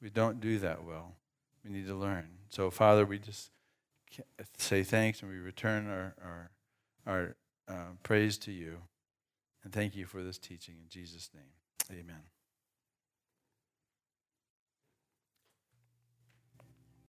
We 0.00 0.10
don't 0.10 0.40
do 0.40 0.58
that 0.58 0.84
well. 0.84 1.16
We 1.64 1.70
need 1.70 1.86
to 1.86 1.94
learn. 1.94 2.28
So, 2.48 2.70
Father, 2.70 3.06
we 3.06 3.18
just 3.18 3.50
say 4.58 4.82
thanks 4.82 5.22
and 5.22 5.30
we 5.30 5.38
return 5.38 5.88
our, 5.88 6.14
our, 6.24 6.50
our 7.06 7.36
uh, 7.68 7.92
praise 8.02 8.38
to 8.38 8.52
you. 8.52 8.78
And 9.62 9.72
thank 9.72 9.96
you 9.96 10.04
for 10.06 10.22
this 10.22 10.38
teaching 10.38 10.74
in 10.82 10.88
Jesus' 10.88 11.30
name. 11.34 11.98
Amen. 11.98 12.33